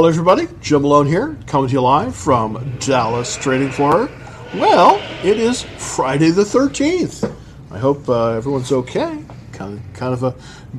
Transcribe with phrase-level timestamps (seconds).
[0.00, 0.48] Hello, everybody.
[0.62, 4.08] Jim Malone here, coming to you live from Dallas Trading Floor.
[4.54, 7.30] Well, it is Friday the 13th.
[7.70, 9.22] I hope uh, everyone's okay.
[9.52, 10.34] Kind of, kind of a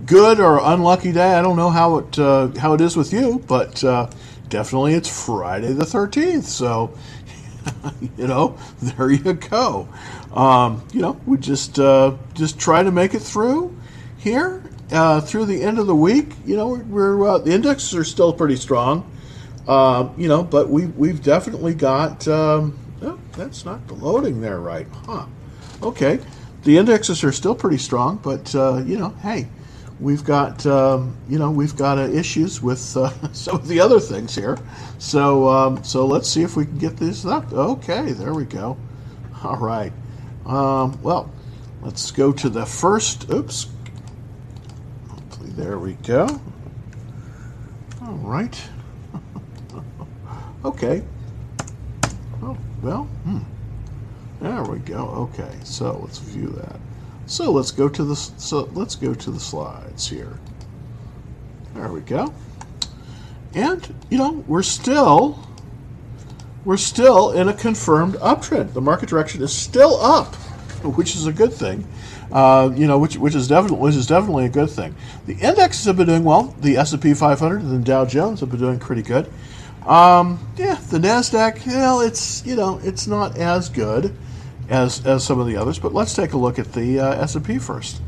[0.08, 1.36] good or unlucky day.
[1.36, 4.10] I don't know how it uh, how it is with you, but uh,
[4.50, 6.46] definitely it's Friday the 13th.
[6.46, 6.98] So,
[8.18, 9.88] you know, there you go.
[10.34, 13.78] Um, you know, we just uh, just try to make it through
[14.18, 16.34] here uh, through the end of the week.
[16.44, 19.11] You know, we're, we're uh, the indexes are still pretty strong.
[19.68, 22.28] Uh, you know, but we we've definitely got.
[22.28, 25.26] Um, oh, that's not the loading there right, huh?
[25.84, 26.20] Okay,
[26.64, 29.48] the indexes are still pretty strong, but uh, you know, hey,
[30.00, 34.00] we've got um, you know we've got uh, issues with uh, some of the other
[34.00, 34.58] things here.
[34.98, 37.52] So um, so let's see if we can get this up.
[37.54, 38.78] Okay, there we go.
[39.44, 39.94] All right.
[40.46, 41.32] Um, well,
[41.82, 43.30] let's go to the first.
[43.32, 43.68] Oops.
[45.10, 46.28] Hopefully, there we go.
[48.02, 48.60] All right.
[50.66, 51.04] Okay.
[52.42, 53.04] Oh well.
[53.26, 53.40] Hmm.
[54.42, 55.30] There we go.
[55.32, 56.80] Okay, so let's view that.
[57.28, 60.40] So let's go to the so let's go to the slides here.
[61.76, 62.34] There we go.
[63.54, 65.48] And you know we're still
[66.66, 68.74] we're still in a confirmed uptrend.
[68.74, 70.36] The market direction is still up,
[70.84, 71.88] which is a good thing.
[72.32, 74.96] Uh, you know, which which is definitely which is definitely a good thing.
[75.26, 76.56] The indexes have been doing well.
[76.60, 79.32] The S and P 500 and the Dow Jones have been doing pretty good.
[79.86, 84.16] Um, yeah, the Nasdaq, well, it's you know it's not as good
[84.70, 87.36] as as some of the others, but let's take a look at the uh, S
[87.36, 88.02] and P first.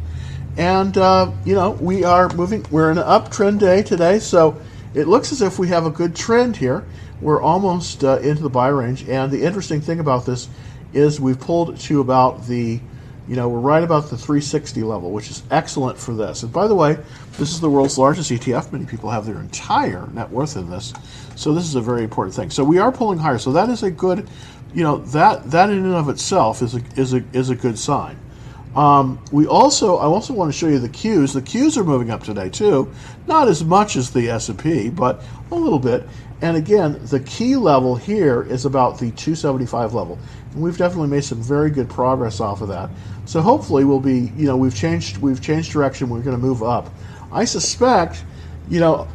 [0.55, 2.65] And uh, you know we are moving.
[2.69, 4.61] We're in an uptrend day today, so
[4.93, 6.85] it looks as if we have a good trend here.
[7.21, 10.49] We're almost uh, into the buy range, and the interesting thing about this
[10.93, 12.79] is we've pulled to about the
[13.27, 16.43] you know, we're right about the 360 level, which is excellent for this.
[16.43, 16.97] And by the way,
[17.37, 18.71] this is the world's largest ETF.
[18.71, 20.93] Many people have their entire net worth in this.
[21.35, 22.49] So this is a very important thing.
[22.49, 23.37] So we are pulling higher.
[23.37, 24.27] So that is a good,
[24.73, 27.79] you know, that that in and of itself is a is a is a good
[27.79, 28.17] sign.
[28.75, 31.33] Um, we also I also want to show you the Qs.
[31.33, 32.91] The Qs are moving up today too,
[33.27, 36.07] not as much as the S&P, but a little bit.
[36.41, 40.19] And again, the key level here is about the 275 level.
[40.51, 42.89] And we've definitely made some very good progress off of that.
[43.25, 46.09] So hopefully we'll be, you know, we've changed we've changed direction.
[46.09, 46.89] We're going to move up.
[47.31, 48.23] I suspect,
[48.69, 49.07] you know,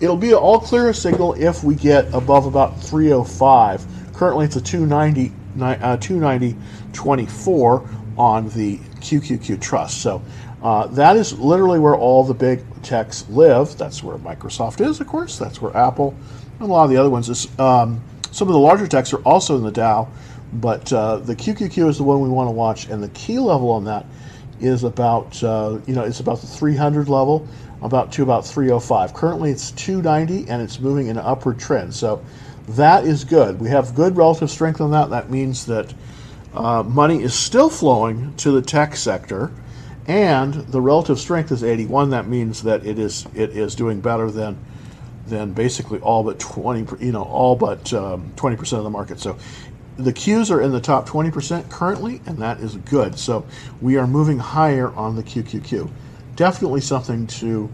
[0.00, 3.86] it'll be an all clear signal if we get above about 305.
[4.14, 6.56] Currently it's a 290 uh, 290
[6.92, 10.02] 24 on the QQQ trust.
[10.02, 10.22] So
[10.62, 13.76] uh, that is literally where all the big techs live.
[13.78, 15.38] That's where Microsoft is, of course.
[15.38, 16.14] That's where Apple
[16.58, 17.58] and a lot of the other ones is.
[17.58, 20.08] Um, some of the larger techs are also in the Dow,
[20.52, 23.70] but uh, the QQQ is the one we want to watch, and the key level
[23.70, 24.06] on that
[24.60, 27.46] is about uh, you know it's about the 300 level,
[27.82, 29.14] about to about 305.
[29.14, 31.94] Currently, it's 290, and it's moving in an upward trend.
[31.94, 32.24] So
[32.68, 33.60] that is good.
[33.60, 35.10] We have good relative strength on that.
[35.10, 35.94] That means that
[36.54, 39.52] uh, money is still flowing to the tech sector,
[40.06, 42.10] and the relative strength is 81.
[42.10, 44.58] That means that it is it is doing better than
[45.26, 49.20] than basically all but 20 you know all but um, 20% of the market.
[49.20, 49.36] So
[49.98, 53.18] the Qs are in the top 20% currently, and that is good.
[53.18, 53.44] So
[53.82, 55.90] we are moving higher on the QQQ.
[56.36, 57.68] Definitely something to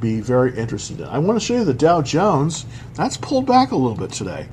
[0.00, 1.06] be very interested in.
[1.06, 2.66] I want to show you the Dow Jones.
[2.94, 4.48] That's pulled back a little bit today.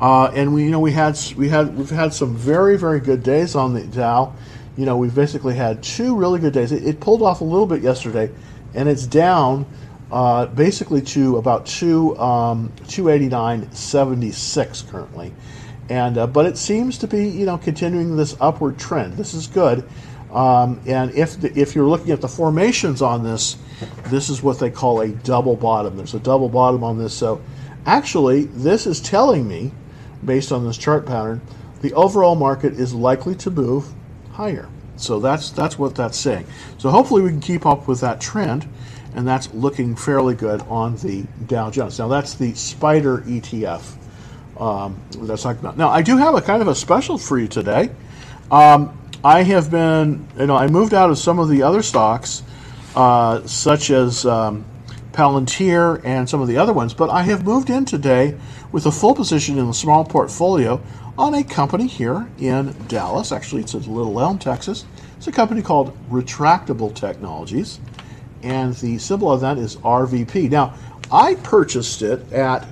[0.00, 3.22] Uh, and we, you know, we had we had we've had some very very good
[3.22, 4.34] days on the Dow.
[4.78, 6.72] You know, we've basically had two really good days.
[6.72, 8.30] It, it pulled off a little bit yesterday,
[8.72, 9.66] and it's down
[10.10, 15.34] uh, basically to about two um, 289.76 currently.
[15.90, 19.14] And uh, but it seems to be you know continuing this upward trend.
[19.14, 19.86] This is good.
[20.32, 23.56] Um, and if the, if you're looking at the formations on this,
[24.06, 25.96] this is what they call a double bottom.
[25.96, 27.12] There's a double bottom on this.
[27.12, 27.42] So
[27.84, 29.72] actually, this is telling me
[30.24, 31.40] based on this chart pattern,
[31.82, 33.92] the overall market is likely to move
[34.30, 34.68] higher.
[34.96, 36.46] So that's that's what that's saying.
[36.78, 38.68] So hopefully we can keep up with that trend,
[39.14, 41.98] and that's looking fairly good on the Dow Jones.
[41.98, 43.96] Now that's the Spider ETF.
[44.60, 45.78] Um, that's talking about.
[45.78, 47.90] Now I do have a kind of a special for you today.
[48.50, 52.42] Um, I have been, you know, I moved out of some of the other stocks,
[52.94, 54.64] uh, such as um,
[55.12, 58.36] Palantir and some of the other ones, but I have moved in today
[58.72, 60.80] with a full position in a small portfolio
[61.18, 63.32] on a company here in Dallas.
[63.32, 64.84] Actually, it's in Little Elm, Texas.
[65.16, 67.80] It's a company called Retractable Technologies,
[68.42, 70.50] and the symbol of that is RVP.
[70.50, 70.74] Now,
[71.12, 72.66] I purchased it at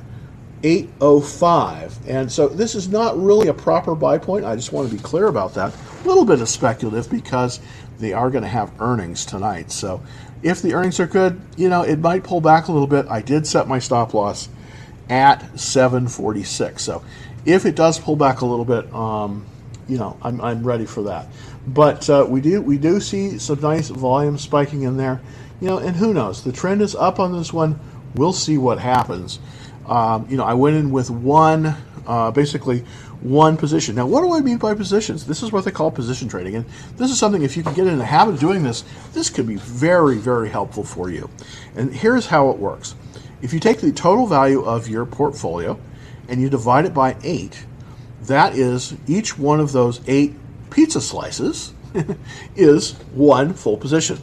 [0.62, 4.44] 805, and so this is not really a proper buy point.
[4.44, 5.74] I just want to be clear about that.
[6.04, 7.60] A little bit of speculative because
[7.98, 9.70] they are going to have earnings tonight.
[9.70, 10.02] So
[10.42, 13.06] if the earnings are good, you know, it might pull back a little bit.
[13.08, 14.48] I did set my stop loss
[15.08, 16.82] at 746.
[16.82, 17.04] So
[17.44, 19.46] if it does pull back a little bit, um,
[19.88, 21.28] you know, I'm, I'm ready for that.
[21.66, 25.20] But uh, we do we do see some nice volume spiking in there,
[25.60, 26.42] you know, and who knows?
[26.42, 27.78] The trend is up on this one.
[28.14, 29.38] We'll see what happens.
[29.88, 31.74] Um, you know, I went in with one,
[32.06, 32.84] uh, basically
[33.20, 33.94] one position.
[33.94, 35.26] Now, what do I mean by positions?
[35.26, 37.86] This is what they call position trading, and this is something if you can get
[37.86, 41.28] in the habit of doing this, this could be very, very helpful for you.
[41.74, 42.94] And here's how it works:
[43.42, 45.78] if you take the total value of your portfolio
[46.28, 47.64] and you divide it by eight,
[48.22, 50.34] that is each one of those eight
[50.70, 51.72] pizza slices
[52.56, 54.18] is one full position.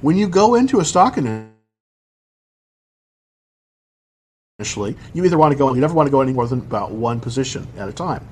[0.00, 1.18] When you go into a stock
[4.60, 6.92] initially, you either want to go, you never want to go any more than about
[6.92, 8.22] one position at a time.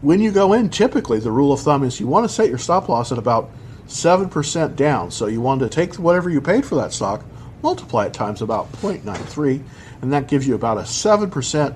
[0.00, 2.58] When you go in, typically the rule of thumb is you want to set your
[2.58, 3.50] stop loss at about
[3.88, 5.10] 7% down.
[5.10, 7.24] So you want to take whatever you paid for that stock,
[7.60, 9.62] multiply it times about 0.93,
[10.00, 11.74] and that gives you about a 7%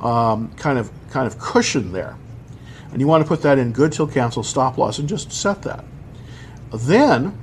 [0.00, 2.16] um, kind of kind of cushion there.
[2.90, 5.62] And you want to put that in good till cancel stop loss and just set
[5.62, 5.84] that.
[6.72, 7.38] Then,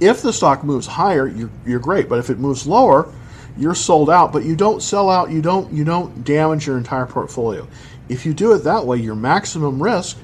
[0.00, 2.08] if the stock moves higher, you're, you're great.
[2.08, 3.12] But if it moves lower,
[3.58, 4.32] you're sold out.
[4.32, 5.30] But you don't sell out.
[5.30, 7.66] You don't you don't damage your entire portfolio.
[8.08, 10.16] If you do it that way, your maximum risk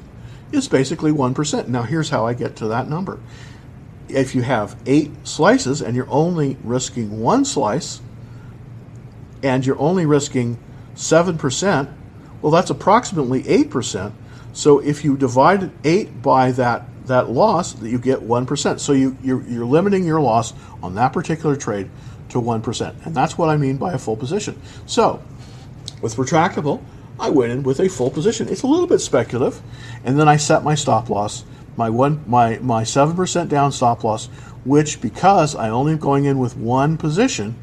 [0.52, 1.68] is basically one percent.
[1.68, 3.20] Now, here's how I get to that number.
[4.08, 8.00] If you have eight slices and you're only risking one slice,
[9.44, 10.58] and you're only risking
[10.96, 11.92] 7%,
[12.40, 14.12] well, that's approximately 8%.
[14.54, 18.80] So if you divide 8 by that, that loss, that you get 1%.
[18.80, 21.90] So you, you're, you're limiting your loss on that particular trade
[22.34, 23.06] to 1%.
[23.06, 24.60] And that's what I mean by a full position.
[24.86, 25.22] So
[26.02, 26.82] with retractable,
[27.18, 28.48] I went in with a full position.
[28.48, 29.60] It's a little bit speculative.
[30.04, 31.44] And then I set my stop loss,
[31.76, 34.26] my one my my 7% down stop loss,
[34.64, 37.56] which because I only am going in with one position,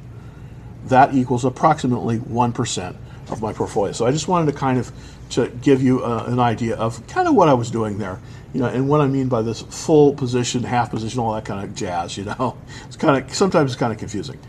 [0.85, 2.95] that equals approximately 1%
[3.29, 3.93] of my portfolio.
[3.93, 4.91] So I just wanted to kind of
[5.31, 8.19] to give you uh, an idea of kind of what I was doing there,
[8.53, 11.63] you know, and what I mean by this full position, half position, all that kind
[11.63, 12.17] of jazz.
[12.17, 14.39] You know, it's kind of sometimes it's kind of confusing.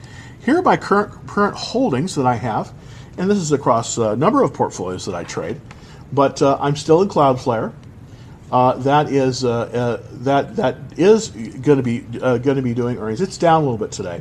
[0.45, 2.73] Here are my current current holdings that I have,
[3.17, 5.61] and this is across a number of portfolios that I trade.
[6.13, 7.73] But uh, I'm still in Cloudflare.
[8.51, 12.75] Uh, that is uh, uh that that is going to be uh, going to be
[12.75, 13.21] doing earnings.
[13.21, 14.21] It's down a little bit today.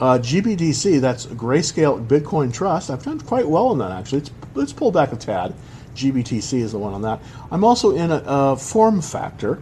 [0.00, 2.90] Uh, GBDC, that's Grayscale Bitcoin Trust.
[2.90, 4.18] I've done quite well on that actually.
[4.18, 5.54] It's, let's pull back a tad.
[5.94, 7.20] GBTC is the one on that.
[7.52, 9.60] I'm also in a, a FormFactor,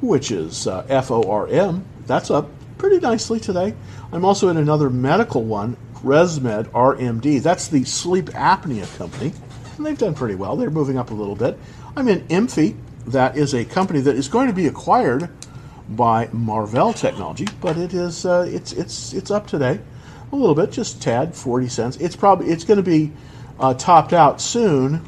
[0.00, 1.84] which is uh, FORM.
[2.06, 2.48] That's up
[2.82, 3.72] pretty nicely today.
[4.10, 7.40] I'm also in another medical one, ResMed RMD.
[7.40, 9.32] That's the sleep apnea company,
[9.76, 10.56] and they've done pretty well.
[10.56, 11.56] They're moving up a little bit.
[11.96, 12.76] I'm in Inphi.
[13.06, 15.30] That is a company that is going to be acquired
[15.90, 19.78] by Marvell Technology, but it is uh, it's it's it's up today
[20.32, 21.96] a little bit, just tad, forty cents.
[21.98, 23.12] It's probably it's going to be
[23.60, 25.06] uh, topped out soon.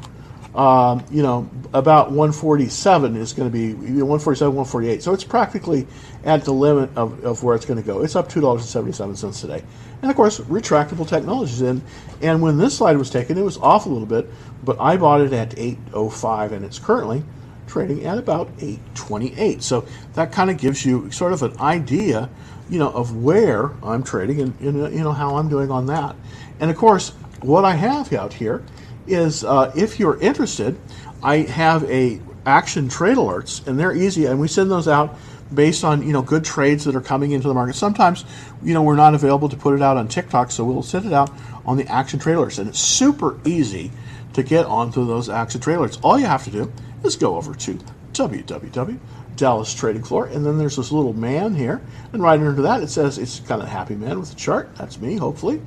[0.55, 5.03] Um, you know, about 147 is going to be 147, 148.
[5.03, 5.85] So it's practically
[6.23, 8.01] at the limit of, of where it's going to go.
[8.01, 9.63] It's up two dollars and seventy seven cents today,
[10.01, 11.81] and of course, retractable technologies in.
[12.21, 14.29] And when this slide was taken, it was off a little bit,
[14.63, 17.23] but I bought it at 805, and it's currently
[17.67, 19.61] trading at about 828.
[19.61, 22.29] So that kind of gives you sort of an idea,
[22.69, 26.15] you know, of where I'm trading and, you know how I'm doing on that.
[26.59, 27.09] And of course,
[27.41, 28.63] what I have out here
[29.07, 30.77] is uh, if you're interested,
[31.23, 35.17] I have a action trade alerts, and they're easy, and we send those out
[35.53, 37.75] based on you know good trades that are coming into the market.
[37.75, 38.25] Sometimes
[38.63, 41.13] you know we're not available to put it out on TikTok, so we'll send it
[41.13, 41.31] out
[41.65, 43.91] on the action trade alerts, and it's super easy
[44.33, 45.99] to get onto those action trade alerts.
[46.03, 46.71] All you have to do
[47.03, 47.79] is go over to
[48.13, 48.99] www.
[49.35, 51.81] Dallas Trading Floor, and then there's this little man here,
[52.13, 54.69] and right under that it says it's kind of a happy man with a chart.
[54.77, 55.61] That's me, hopefully.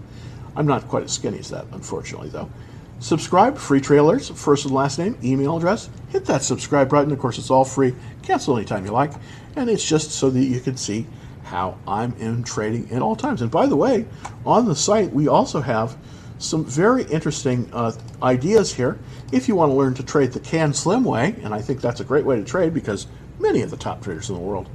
[0.57, 2.51] I'm not quite as skinny as that, unfortunately, though.
[3.01, 5.89] Subscribe, free trailers, first and last name, email address.
[6.09, 7.13] Hit that subscribe button.
[7.13, 7.95] Of course, it's all free.
[8.23, 9.13] Cancel anytime you like,
[9.55, 11.07] and it's just so that you can see
[11.45, 13.41] how I'm in trading at all times.
[13.41, 14.05] And by the way,
[14.45, 15.97] on the site we also have
[16.39, 18.99] some very interesting uh, ideas here.
[19.33, 22.05] If you want to learn to trade the CanSlim way, and I think that's a
[22.05, 23.07] great way to trade because
[23.39, 24.69] many of the top traders in the world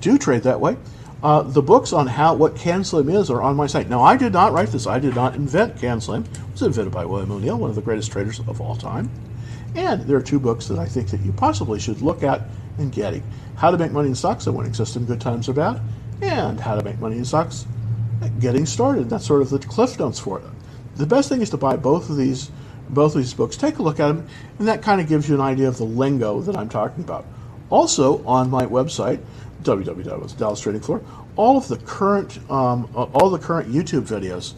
[0.00, 0.76] do trade that way.
[1.22, 3.88] Uh, the books on how what CanSlim is are on my site.
[3.90, 4.86] Now, I did not write this.
[4.86, 6.24] I did not invent CanSlim.
[6.24, 9.10] It was invented by William O'Neill, one of the greatest traders of all time.
[9.74, 12.42] And there are two books that I think that you possibly should look at
[12.78, 13.22] and getting:
[13.56, 15.80] How to Make Money in Stocks: A Winning System, Good Times or Bad,
[16.22, 17.66] and How to Make Money in Stocks:
[18.40, 19.10] Getting Started.
[19.10, 20.44] That's sort of the cliff notes for it
[21.00, 22.50] the best thing is to buy both of these
[22.88, 23.56] both of these books.
[23.56, 24.26] Take a look at them,
[24.58, 27.24] and that kind of gives you an idea of the lingo that I'm talking about.
[27.70, 29.20] Also, on my website,
[29.62, 31.02] www.dallas Trading Floor,
[31.36, 34.54] all of the current um, all the current YouTube videos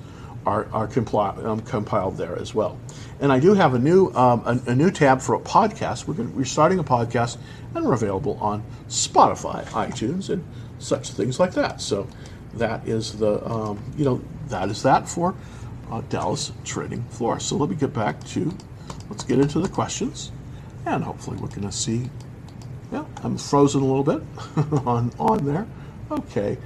[0.46, 2.78] are, are compli- um, compiled there as well.
[3.20, 6.06] And I do have a new um, a, a, new tab for a podcast.
[6.06, 7.38] We're, gonna, we're starting a podcast,
[7.74, 10.44] and we're available on Spotify, iTunes, and
[10.78, 11.80] such things like that.
[11.80, 12.08] So
[12.54, 15.34] that is the um, you know that is that for
[15.90, 17.38] uh, Dallas trading floor.
[17.38, 18.52] So let me get back to
[19.08, 20.32] let's get into the questions,
[20.86, 22.10] and hopefully we're going to see.
[22.92, 24.22] Yeah, I'm frozen a little bit
[24.86, 25.66] on on there.
[26.10, 26.58] Okay,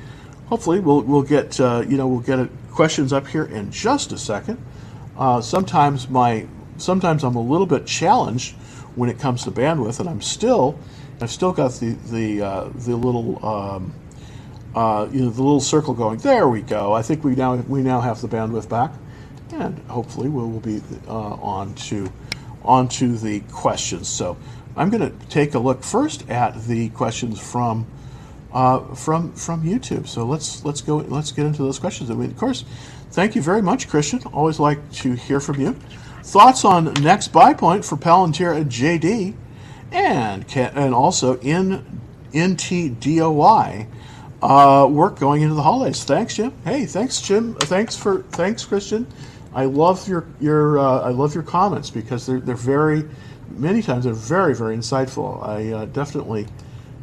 [0.47, 4.19] hopefully we'll we'll get uh, you know we'll get questions up here in just a
[4.19, 4.59] second.
[5.17, 6.47] Uh, sometimes my
[6.79, 8.57] sometimes I'm a little bit challenged
[8.97, 10.79] when it comes to bandwidth, and I'm still
[11.21, 13.95] I've still got the the uh, the little um,
[14.75, 16.19] uh, you know the little circle going.
[16.19, 16.93] There we go.
[16.93, 18.93] I think we now we now have the bandwidth back,
[19.53, 22.11] and hopefully we will be uh, on to
[22.65, 24.09] onto the questions.
[24.09, 24.37] So
[24.77, 27.87] I'm going to take a look first at the questions from
[28.53, 30.07] uh, from from YouTube.
[30.07, 32.11] So let's let's go let's get into those questions.
[32.11, 32.65] I mean, of course,
[33.11, 34.23] thank you very much, Christian.
[34.33, 35.73] Always like to hear from you.
[36.23, 39.35] Thoughts on next buy point for Palantir and JD,
[39.93, 42.01] and and also in
[42.33, 43.87] NTDOY
[44.43, 46.05] uh, work going into the holidays.
[46.05, 46.53] Thanks, Jim.
[46.65, 47.55] Hey, thanks, Jim.
[47.55, 49.07] Thanks for thanks, Christian.
[49.55, 53.09] I love your your uh, I love your comments because they're they're very
[53.51, 55.47] many times they're very very insightful.
[55.47, 56.47] I uh, definitely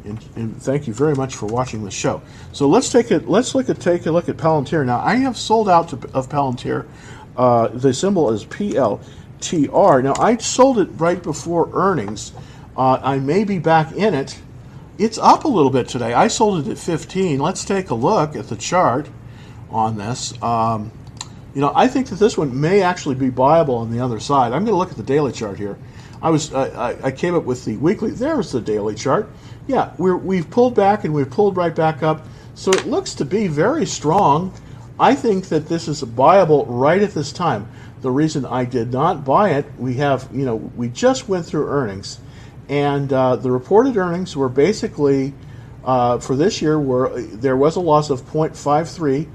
[0.04, 2.20] and, and, thank you very much for watching the show.
[2.52, 3.26] So let's take it.
[3.26, 4.84] Let's look at take a look at Palantir.
[4.84, 6.86] Now I have sold out to, of Palantir.
[7.36, 10.02] Uh, the symbol is PLTR.
[10.04, 12.32] Now I sold it right before earnings.
[12.76, 14.38] Uh, I may be back in it.
[14.98, 16.12] It's up a little bit today.
[16.12, 17.40] I sold it at 15.
[17.40, 19.08] Let's take a look at the chart
[19.70, 20.40] on this.
[20.42, 20.92] Um,
[21.54, 24.52] you know, I think that this one may actually be viable on the other side.
[24.52, 25.78] I'm going to look at the daily chart here.
[26.24, 28.10] I was I, I came up with the weekly.
[28.10, 29.30] There's the daily chart
[29.66, 32.26] yeah, we're, we've pulled back and we've pulled right back up.
[32.54, 34.52] So it looks to be very strong.
[34.98, 37.68] I think that this is viable right at this time.
[38.02, 41.68] The reason I did not buy it, we have, you know, we just went through
[41.68, 42.20] earnings,
[42.68, 45.32] and uh, the reported earnings were basically
[45.84, 49.26] uh, for this year were there was a loss of 0.53,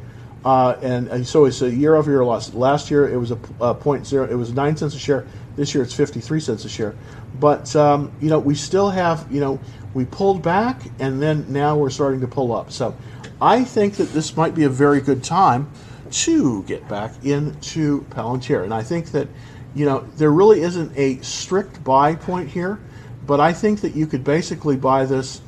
[0.45, 2.53] uh, and, so it's a year-over-year loss.
[2.53, 5.27] Last year it was a, a point zero, it was nine cents a share.
[5.55, 6.95] This year it's 53 cents a share.
[7.39, 9.59] But um, you know we still have, you know,
[9.93, 12.71] we pulled back, and then now we're starting to pull up.
[12.71, 12.95] So
[13.41, 15.69] I think that this might be a very good time
[16.11, 18.63] to get back into Palantir.
[18.63, 19.27] And I think that,
[19.75, 22.79] you know, there really isn't a strict buy point here,
[23.25, 25.41] but I think that you could basically buy this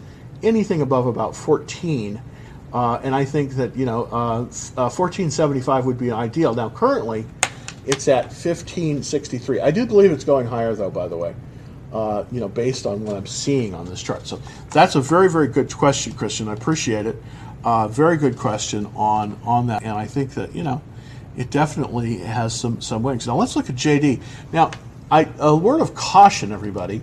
[0.44, 2.22] anything above about 14.
[2.74, 4.42] Uh, and I think that, you know, uh,
[4.78, 6.54] uh, 1475 would be ideal.
[6.54, 7.26] Now, currently,
[7.86, 9.60] it's at 1563.
[9.60, 11.36] I do believe it's going higher, though, by the way
[11.94, 14.26] uh, you know, based on what I'm seeing on this chart.
[14.28, 16.48] So that's a very, very good question, Christian.
[16.48, 17.22] I appreciate it.
[17.64, 20.82] Uh, very good question on on that, and I think that you know,
[21.38, 23.28] it definitely has some some wings.
[23.28, 24.22] Now let's look at JD.
[24.52, 24.72] Now,
[25.12, 27.02] I, a word of caution, everybody.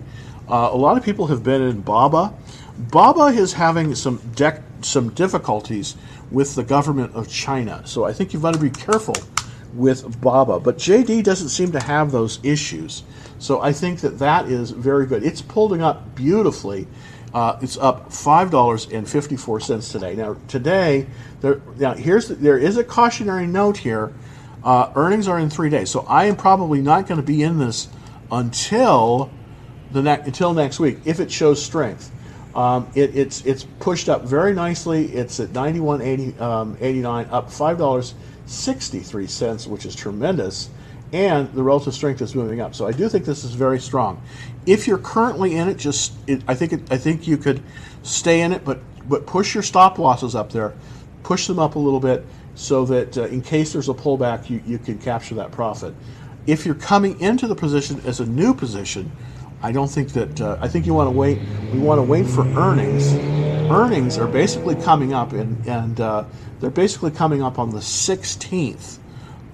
[0.49, 2.33] Uh, a lot of people have been in Baba.
[2.77, 5.95] Baba is having some dec- some difficulties
[6.31, 9.15] with the government of China, so I think you've got to be careful
[9.73, 10.59] with Baba.
[10.59, 13.03] But JD doesn't seem to have those issues.
[13.39, 15.23] So I think that that is very good.
[15.23, 16.87] It's pulling up beautifully.
[17.33, 20.15] Uh, it's up five dollars and fifty four cents today.
[20.15, 21.07] Now today,
[21.41, 24.13] there now here's the, there is a cautionary note here.
[24.63, 27.59] Uh, earnings are in three days, so I am probably not going to be in
[27.59, 27.87] this
[28.31, 29.31] until
[29.91, 32.11] the ne- until next week if it shows strength.
[32.55, 35.05] Um, it, it's it's pushed up very nicely.
[35.07, 38.15] It's at 91.89, um, up five dollars
[38.45, 40.69] sixty three cents, which is tremendous
[41.11, 42.75] and the relative strength is moving up.
[42.75, 44.21] So I do think this is very strong.
[44.65, 47.61] If you're currently in it, just it, I think it, I think you could
[48.03, 50.73] stay in it, but but push your stop losses up there,
[51.23, 52.25] push them up a little bit,
[52.55, 55.93] so that uh, in case there's a pullback, you you can capture that profit.
[56.45, 59.11] If you're coming into the position as a new position,
[59.61, 61.39] I don't think that uh, I think you want to wait.
[61.73, 63.13] We want to wait for earnings.
[63.71, 66.25] Earnings are basically coming up, and and uh,
[66.59, 68.97] they're basically coming up on the 16th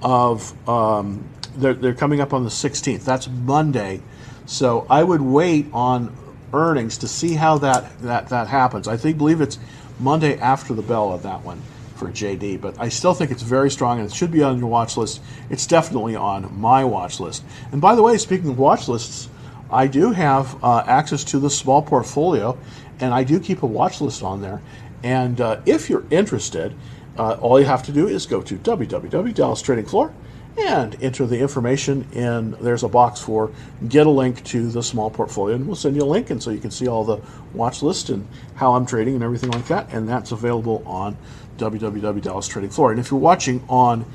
[0.02, 3.04] of um, they're, they're coming up on the 16th.
[3.04, 4.02] That's Monday.
[4.46, 6.16] So I would wait on
[6.54, 8.88] earnings to see how that, that, that happens.
[8.88, 9.58] I think believe it's
[10.00, 11.62] Monday after the bell of that one
[11.96, 14.68] for JD, but I still think it's very strong and it should be on your
[14.68, 15.22] watch list.
[15.50, 17.44] It's definitely on my watch list.
[17.72, 19.30] And by the way, speaking of watch lists,
[19.69, 22.57] I do have uh, access to the small portfolio
[23.00, 24.62] and I do keep a watch list on there.
[25.03, 26.74] And uh, if you're interested,
[27.17, 30.22] uh, all you have to do is go to www.dallastradingfloor.com
[30.57, 33.51] and enter the information in there's a box for
[33.89, 36.50] get a link to the small portfolio and we'll send you a link and so
[36.50, 37.19] you can see all the
[37.53, 41.17] watch list and how i'm trading and everything like that and that's available on
[41.57, 44.05] www.dallastradingfloor and if you're watching on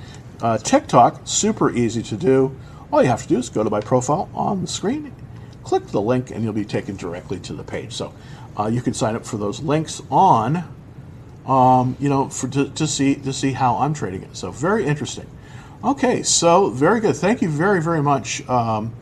[0.43, 2.57] uh, TikTok, super easy to do.
[2.93, 5.13] All you have to do is go to my profile on the screen,
[5.71, 7.93] click the link, and you'll be taken directly to the page.
[7.93, 8.13] So
[8.59, 10.65] uh, you can sign up for those links on,
[11.47, 14.37] um, you know, for to, to see to see how I'm trading it.
[14.37, 15.31] So very interesting.
[15.85, 17.15] Okay, so very good.
[17.15, 18.93] Thank you very very much, um,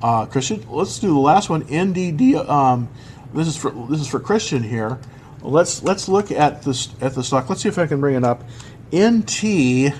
[0.00, 0.64] uh, Christian.
[0.70, 1.64] Let's do the last one.
[1.64, 2.48] NDD.
[2.48, 2.88] Um,
[3.34, 4.98] this is for this is for Christian here.
[5.42, 7.50] Let's let's look at this at the stock.
[7.50, 8.42] Let's see if I can bring it up.
[8.90, 9.92] NTDOY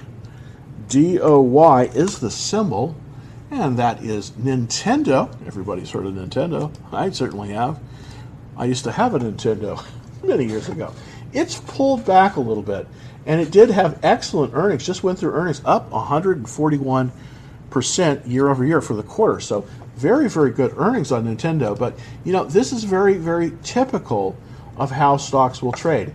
[1.94, 2.96] is the symbol,
[3.50, 5.34] and that is Nintendo.
[5.46, 6.72] Everybody's heard of Nintendo.
[6.92, 7.80] I certainly have.
[8.56, 9.84] I used to have a Nintendo
[10.22, 10.92] many years ago.
[11.32, 12.86] It's pulled back a little bit,
[13.26, 14.86] and it did have excellent earnings.
[14.86, 17.12] Just went through earnings up 141
[17.70, 19.40] percent year over year for the quarter.
[19.40, 21.78] So very very good earnings on Nintendo.
[21.78, 24.36] But you know this is very very typical
[24.76, 26.12] of how stocks will trade.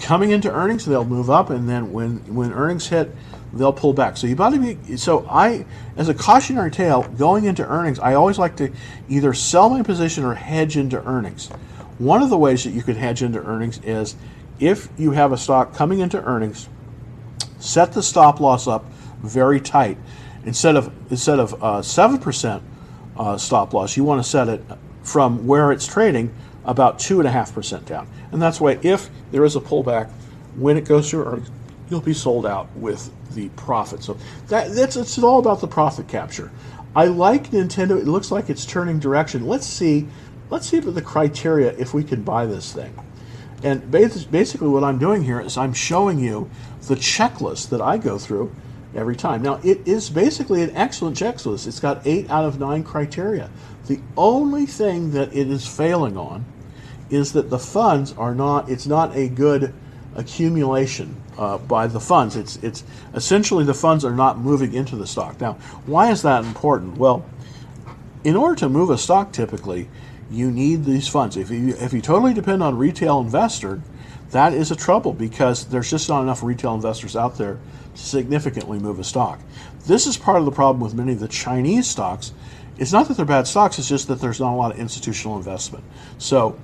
[0.00, 3.14] Coming into earnings, they'll move up, and then when when earnings hit,
[3.58, 4.16] they'll pull back.
[4.16, 4.96] So you to be.
[4.96, 8.72] So I, as a cautionary tale, going into earnings, I always like to
[9.08, 11.48] either sell my position or hedge into earnings.
[11.98, 14.16] One of the ways that you could hedge into earnings is
[14.60, 16.68] if you have a stock coming into earnings,
[17.58, 18.84] set the stop loss up
[19.22, 19.98] very tight.
[20.44, 22.62] Instead of instead of uh, seven uh, percent
[23.16, 24.62] uh, stop loss, you want to set it
[25.02, 26.32] from where it's trading
[26.64, 28.06] about 2.5% down.
[28.30, 30.10] And that's why if there is a pullback,
[30.54, 31.50] when it goes through earnings,
[31.90, 34.02] you'll be sold out with the profit.
[34.02, 34.16] So
[34.48, 36.50] that, that's it's all about the profit capture.
[36.94, 37.98] I like Nintendo.
[37.98, 39.46] It looks like it's turning direction.
[39.46, 40.08] Let's see.
[40.50, 42.94] Let's see the criteria if we can buy this thing.
[43.62, 46.48] And basically, what I'm doing here is I'm showing you
[46.86, 48.54] the checklist that I go through
[48.94, 49.42] every time.
[49.42, 51.66] Now, it is basically an excellent checklist.
[51.66, 53.50] It's got eight out of nine criteria.
[53.86, 56.44] The only thing that it is failing on
[57.10, 59.74] is that the funds are not, it's not a good
[60.18, 62.36] accumulation uh, by the funds.
[62.36, 65.40] It's, it's essentially the funds are not moving into the stock.
[65.40, 65.54] Now,
[65.86, 66.98] why is that important?
[66.98, 67.24] Well,
[68.24, 69.88] in order to move a stock typically,
[70.30, 71.36] you need these funds.
[71.36, 73.80] If you, if you totally depend on retail investor,
[74.32, 77.58] that is a trouble because there's just not enough retail investors out there
[77.94, 79.40] to significantly move a stock.
[79.86, 82.32] This is part of the problem with many of the Chinese stocks.
[82.76, 85.36] It's not that they're bad stocks, it's just that there's not a lot of institutional
[85.36, 85.84] investment.
[86.18, 86.58] So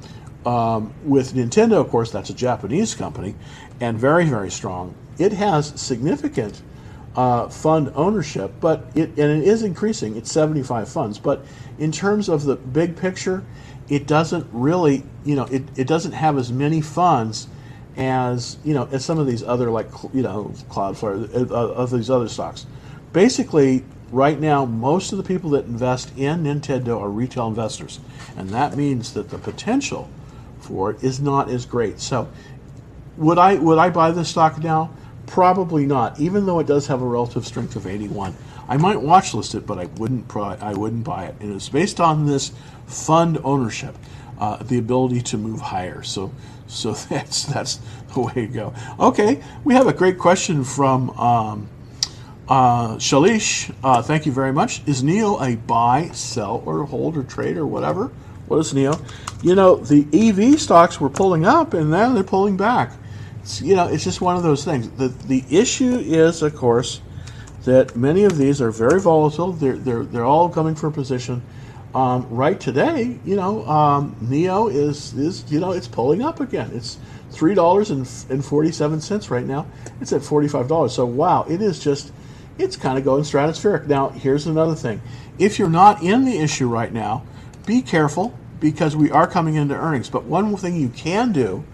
[0.47, 3.35] um, with Nintendo, of course, that's a Japanese company
[3.81, 4.95] and very, very strong.
[5.19, 6.63] It has significant
[7.17, 10.17] uh, fund ownership, but it and it is increasing.
[10.17, 11.45] It's 75 funds, but
[11.79, 13.45] in terms of the big picture,
[13.89, 17.47] it doesn't really, you know, it, it doesn't have as many funds
[17.97, 21.91] as you know as some of these other like you know Cloudflare, uh, uh, of
[21.91, 22.67] these other stocks.
[23.13, 28.01] Basically, right now, most of the people that invest in Nintendo are retail investors,
[28.37, 30.11] and that means that the potential
[30.65, 32.01] for it is not as great.
[32.01, 32.29] So,
[33.17, 34.91] would I would I buy this stock now?
[35.27, 36.19] Probably not.
[36.21, 38.35] Even though it does have a relative strength of 81,
[38.69, 40.29] I might watch list it, but I wouldn't.
[40.29, 41.37] Pro- I wouldn't buy it.
[41.41, 42.53] And it's based on this
[42.87, 43.97] fund ownership,
[44.39, 46.03] uh, the ability to move higher.
[46.03, 46.33] So,
[46.67, 47.81] so that's that's
[48.15, 48.75] the way to go.
[48.99, 51.11] Okay, we have a great question from.
[51.11, 51.69] Um,
[52.47, 54.87] uh, Shalish, uh, thank you very much.
[54.87, 58.09] Is NIO a buy, sell, or hold, or trade, or whatever?
[58.49, 59.01] What is NIO?
[59.43, 62.93] You know, the EV stocks were pulling up and now they're pulling back.
[63.43, 64.89] It's, you know, it's just one of those things.
[64.91, 67.01] The, the issue is, of course,
[67.65, 69.53] that many of these are very volatile.
[69.53, 71.43] They're, they're, they're all coming for a position.
[71.95, 76.71] Um, right today, you know, um, NIO is, is, you know, it's pulling up again.
[76.75, 76.99] It's
[77.33, 79.67] $3.47 right now.
[80.01, 80.91] It's at $45.
[80.91, 82.13] So, wow, it is just,
[82.59, 83.87] it's kind of going stratospheric.
[83.87, 85.01] Now, here's another thing.
[85.39, 87.25] If you're not in the issue right now,
[87.67, 90.09] be careful because we are coming into earnings.
[90.09, 91.65] But one thing you can do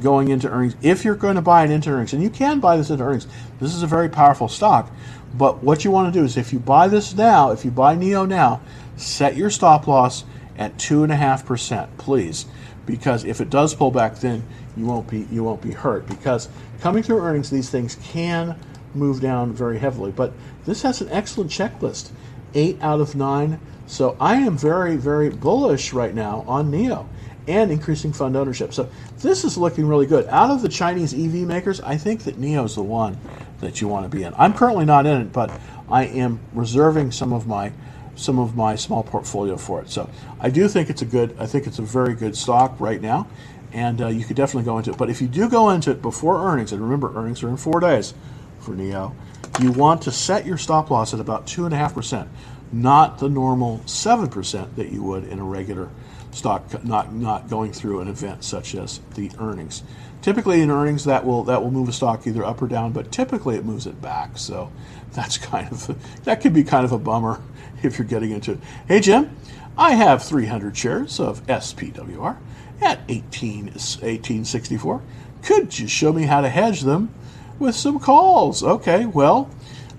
[0.00, 2.76] going into earnings, if you're going to buy it into earnings, and you can buy
[2.76, 3.26] this into earnings,
[3.58, 4.88] this is a very powerful stock.
[5.34, 7.96] But what you want to do is if you buy this now, if you buy
[7.96, 8.60] NIO now,
[8.96, 10.22] set your stop loss
[10.56, 12.46] at two and a half percent, please.
[12.86, 14.44] Because if it does pull back, then
[14.76, 16.06] you won't be you won't be hurt.
[16.06, 16.48] Because
[16.80, 18.56] coming through earnings, these things can
[18.94, 20.12] move down very heavily.
[20.12, 20.32] But
[20.64, 22.10] this has an excellent checklist.
[22.54, 27.06] Eight out of nine so I am very, very bullish right now on NIO
[27.48, 28.74] and increasing fund ownership.
[28.74, 30.26] So this is looking really good.
[30.26, 33.18] Out of the Chinese EV makers, I think that NIO is the one
[33.60, 34.34] that you want to be in.
[34.36, 35.50] I'm currently not in it, but
[35.88, 37.72] I am reserving some of my
[38.16, 39.90] some of my small portfolio for it.
[39.90, 40.08] So
[40.40, 41.36] I do think it's a good.
[41.38, 43.28] I think it's a very good stock right now,
[43.72, 44.98] and uh, you could definitely go into it.
[44.98, 47.78] But if you do go into it before earnings, and remember earnings are in four
[47.78, 48.14] days
[48.58, 49.14] for NIO,
[49.60, 52.28] you want to set your stop loss at about two and a half percent
[52.72, 55.90] not the normal 7% that you would in a regular
[56.32, 59.82] stock not not going through an event such as the earnings.
[60.22, 63.10] Typically, in earnings, that will that will move a stock either up or down, but
[63.10, 64.36] typically it moves it back.
[64.38, 64.70] So
[65.12, 67.40] that's kind of that could be kind of a bummer
[67.82, 68.58] if you're getting into it.
[68.86, 69.36] Hey Jim,
[69.78, 72.36] I have 300 shares of SPWR
[72.80, 75.02] at 18 1864.
[75.42, 77.14] Could you show me how to hedge them
[77.58, 78.62] with some calls?
[78.62, 79.50] Okay, well,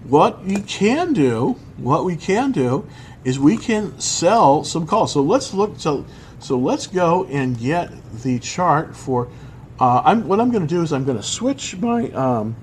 [0.03, 2.87] what you can do, what we can do
[3.23, 5.13] is we can sell some calls.
[5.13, 6.05] So let's look so
[6.39, 9.29] so let's go and get the chart for.
[9.79, 12.09] Uh, I'm, what I'm going to do is I'm going to switch my.
[12.11, 12.55] Um,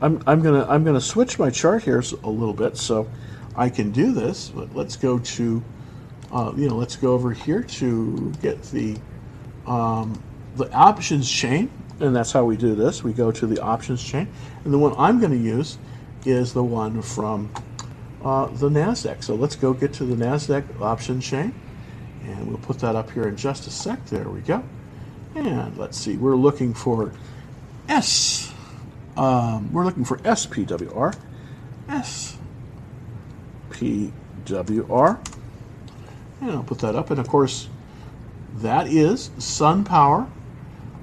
[0.00, 3.08] I'm, I'm going to I'm going to switch my chart here a little bit so
[3.54, 4.48] I can do this.
[4.48, 5.62] But let's go to,
[6.32, 8.96] uh, you know, let's go over here to get the
[9.66, 10.20] um,
[10.56, 13.04] the options chain, and that's how we do this.
[13.04, 14.28] We go to the options chain,
[14.64, 15.78] and the one I'm going to use
[16.24, 17.50] is the one from
[18.24, 19.22] uh, the Nasdaq.
[19.24, 21.54] So let's go get to the Nasdaq option chain.
[22.24, 24.06] And we'll put that up here in just a sec.
[24.06, 24.62] There we go.
[25.34, 27.12] And let's see, we're looking for
[27.88, 28.52] S.
[29.16, 31.16] Um, we're looking for SPWR.
[31.88, 32.38] SPWR.
[36.40, 37.10] And I'll put that up.
[37.10, 37.68] And of course,
[38.56, 40.28] that is SunPower.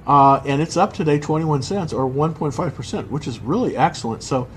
[0.08, 4.24] Uh, and it's up today 21 cents or 1.5%, which is really excellent.
[4.24, 4.48] So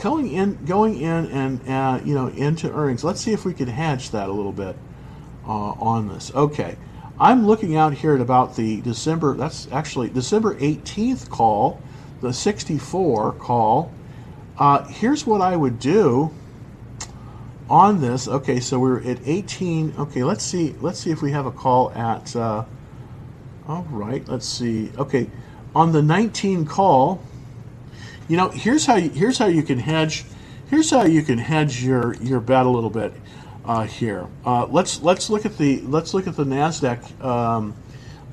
[0.00, 3.04] going in, going in and uh, you know into earnings.
[3.04, 4.76] Let's see if we can hedge that a little bit
[5.46, 6.32] uh, on this.
[6.34, 6.76] Okay,
[7.20, 11.82] I'm looking out here at about the December, that's actually December 18th call,
[12.20, 13.92] the 64 call.
[14.56, 16.32] Uh, here's what I would do
[17.68, 18.28] on this.
[18.28, 19.94] Okay, so we're at 18.
[19.98, 20.74] Okay, let's see.
[20.80, 22.34] Let's see if we have a call at.
[22.36, 22.64] Uh,
[23.66, 24.90] all right, let's see.
[24.96, 25.28] Okay,
[25.74, 27.20] on the 19 call,
[28.28, 30.24] you know, here's how you, here's how you can hedge.
[30.68, 33.14] Here's how you can hedge your your bet a little bit
[33.64, 34.26] uh, here.
[34.44, 37.74] Uh, let's let's look at the let's look at the Nasdaq um,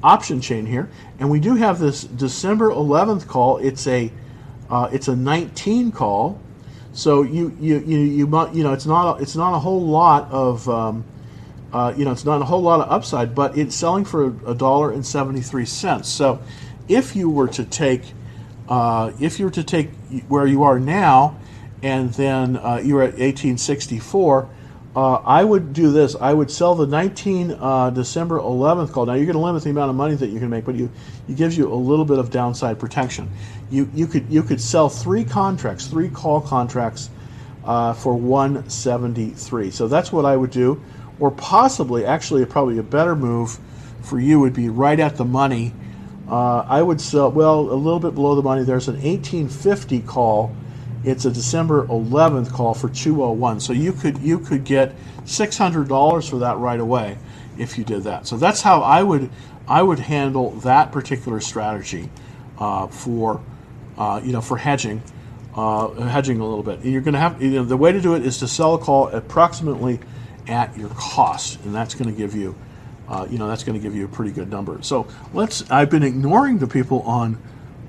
[0.03, 3.57] option chain here, and we do have this December 11th call.
[3.57, 4.11] It's a
[4.69, 6.41] uh, it's a 19 call,
[6.91, 10.67] so you you you you you know it's not it's not a whole lot of
[10.67, 11.05] um,
[11.71, 14.53] uh, you know it's not a whole lot of upside, but it's selling for a
[14.53, 16.09] dollar and 73 cents.
[16.09, 16.41] So
[16.89, 18.01] if you were to take
[18.69, 19.91] uh, if you were to take
[20.27, 21.37] where you are now,
[21.83, 24.49] and then uh, you're at 1864
[24.95, 26.15] uh, I would do this.
[26.15, 29.05] I would sell the 19 uh, December 11th call.
[29.05, 30.89] Now you're going to limit the amount of money that you can make, but you
[31.27, 33.29] it gives you a little bit of downside protection.
[33.69, 37.09] You you could you could sell three contracts, three call contracts
[37.65, 39.69] uh, for 173.
[39.71, 40.81] So that's what I would do,
[41.19, 43.59] or possibly actually probably a better move
[44.01, 45.73] for you would be right at the money.
[46.29, 48.63] Uh, I would sell well a little bit below the money.
[48.63, 50.55] There's an 1850 call
[51.05, 53.59] it's a December 11th call for 201.
[53.59, 57.17] So you could you could get $600 for that right away
[57.57, 58.25] if you did that.
[58.25, 59.29] So that's how I would
[59.67, 62.09] I would handle that particular strategy
[62.57, 63.41] uh, for
[63.97, 65.03] uh, you know for hedging
[65.55, 66.83] uh, hedging a little bit.
[66.83, 68.79] You're going to have you know, the way to do it is to sell a
[68.79, 69.99] call approximately
[70.47, 72.55] at your cost, and that's going to give you
[73.07, 74.81] uh, you know that's going to give you a pretty good number.
[74.81, 75.69] So let's.
[75.69, 77.37] I've been ignoring the people on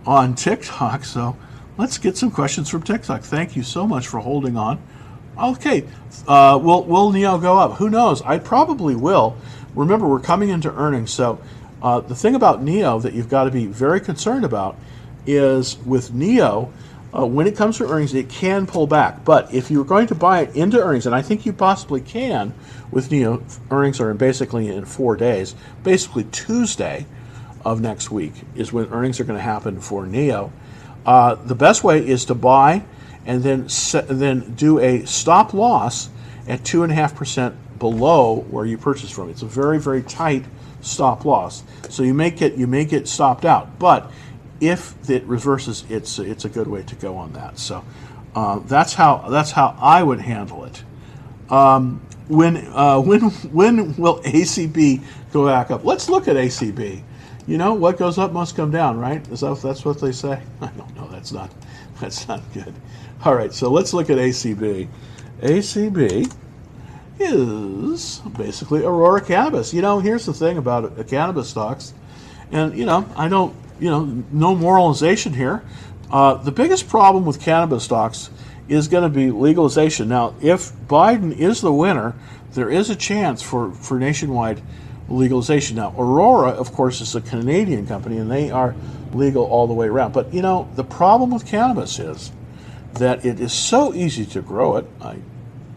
[0.07, 1.37] on TikTok, so
[1.79, 3.23] let's get some questions from TikTok.
[3.23, 4.81] Thank you so much for holding on.
[5.39, 5.87] Okay,
[6.27, 7.75] uh, will will NIO go up?
[7.75, 8.23] Who knows?
[8.23, 9.37] I probably will.
[9.75, 11.39] Remember, we're coming into earnings, so
[11.83, 14.77] uh, the thing about NIO that you've got to be very concerned about
[15.27, 16.71] is with NIO.
[17.15, 19.25] Uh, when it comes to earnings, it can pull back.
[19.25, 22.53] But if you're going to buy it into earnings, and I think you possibly can
[22.91, 25.55] with NIO, earnings are in basically in four days.
[25.83, 27.07] Basically, Tuesday
[27.65, 30.53] of next week is when earnings are going to happen for NIO.
[31.05, 32.85] Uh, the best way is to buy
[33.25, 36.09] and then set, then do a stop loss
[36.49, 39.31] at two and a half percent below where you purchase from.
[39.31, 40.45] It's a very very tight
[40.81, 43.79] stop loss, so you may get you may get stopped out.
[43.79, 44.11] But
[44.61, 47.59] if it reverses, it's it's a good way to go on that.
[47.59, 47.85] So
[48.35, 50.83] uh, that's how that's how I would handle it.
[51.51, 55.85] Um, when uh, when when will ACB go back up?
[55.85, 57.03] Let's look at ACB.
[57.47, 59.27] You know, what goes up must come down, right?
[59.29, 60.43] Is that that's what they say?
[60.61, 61.09] I don't know.
[61.09, 61.51] That's not
[62.01, 62.75] that's not good.
[63.25, 64.89] All right, so let's look at ACB.
[65.41, 66.33] ACB
[67.19, 69.73] is basically Aurora cannabis.
[69.73, 71.95] You know, here's the thing about cannabis stocks,
[72.51, 75.63] and you know, I don't, you know, no moralization here.
[76.11, 78.31] Uh, the biggest problem with cannabis stocks
[78.69, 80.09] is going to be legalization.
[80.09, 82.15] Now, if Biden is the winner,
[82.53, 84.63] there is a chance for for nationwide
[85.09, 85.77] legalization.
[85.77, 88.75] Now, Aurora, of course, is a Canadian company and they are
[89.13, 90.13] legal all the way around.
[90.13, 92.33] But you know, the problem with cannabis is
[92.95, 94.87] that it is so easy to grow it.
[95.01, 95.19] I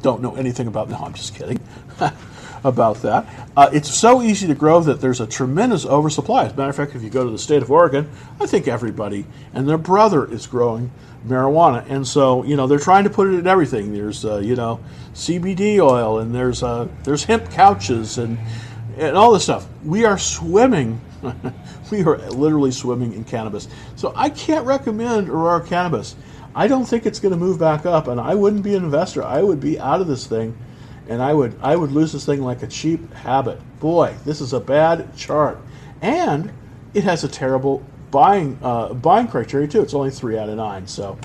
[0.01, 0.89] don't know anything about.
[0.89, 1.59] No, I'm just kidding.
[2.63, 3.25] about that.
[3.55, 6.45] Uh, it's so easy to grow that there's a tremendous oversupply.
[6.45, 8.67] As a matter of fact, if you go to the state of Oregon, I think
[8.67, 10.91] everybody and their brother is growing
[11.27, 13.93] marijuana, and so you know they're trying to put it in everything.
[13.93, 14.79] There's uh, you know
[15.13, 18.37] CBD oil, and there's uh, there's hemp couches, and
[18.97, 19.67] and all this stuff.
[19.83, 21.01] We are swimming.
[21.91, 23.67] we are literally swimming in cannabis.
[23.95, 26.15] So I can't recommend Aurora cannabis.
[26.55, 29.23] I don't think it's going to move back up, and I wouldn't be an investor.
[29.23, 30.57] I would be out of this thing,
[31.09, 33.59] and I would I would lose this thing like a cheap habit.
[33.79, 35.57] Boy, this is a bad chart,
[36.01, 36.51] and
[36.93, 39.81] it has a terrible buying uh, buying criteria too.
[39.81, 40.87] It's only three out of nine.
[40.87, 41.17] So,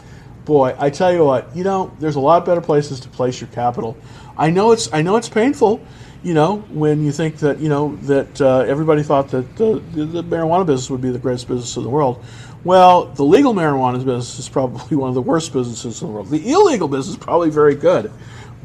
[0.44, 3.48] boy, I tell you what, you know, there's a lot better places to place your
[3.50, 3.96] capital.
[4.36, 5.80] I know it's I know it's painful,
[6.22, 10.24] you know, when you think that you know that uh, everybody thought that the, the
[10.24, 12.24] marijuana business would be the greatest business in the world.
[12.64, 16.30] Well, the legal marijuana business is probably one of the worst businesses in the world.
[16.30, 18.10] The illegal business is probably very good,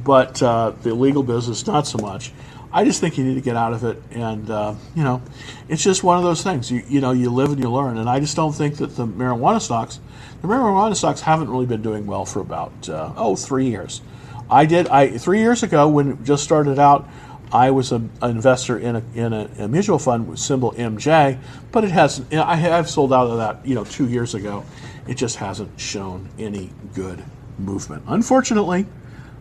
[0.04, 2.32] but uh, the legal business not so much.
[2.72, 5.24] I just think you need to get out of it, and uh, you know,
[5.68, 6.70] it's just one of those things.
[6.70, 9.08] You you know, you live and you learn, and I just don't think that the
[9.08, 10.00] marijuana stocks,
[10.42, 14.02] the marijuana stocks haven't really been doing well for about uh, oh three years.
[14.50, 17.10] I did I three years ago when it just started out.
[17.52, 21.40] I was a, an investor in a, in a, a, mutual fund with symbol MJ,
[21.72, 24.64] but it has I have sold out of that you know two years ago.
[25.08, 27.24] It just hasn't shown any good
[27.58, 28.86] movement, unfortunately.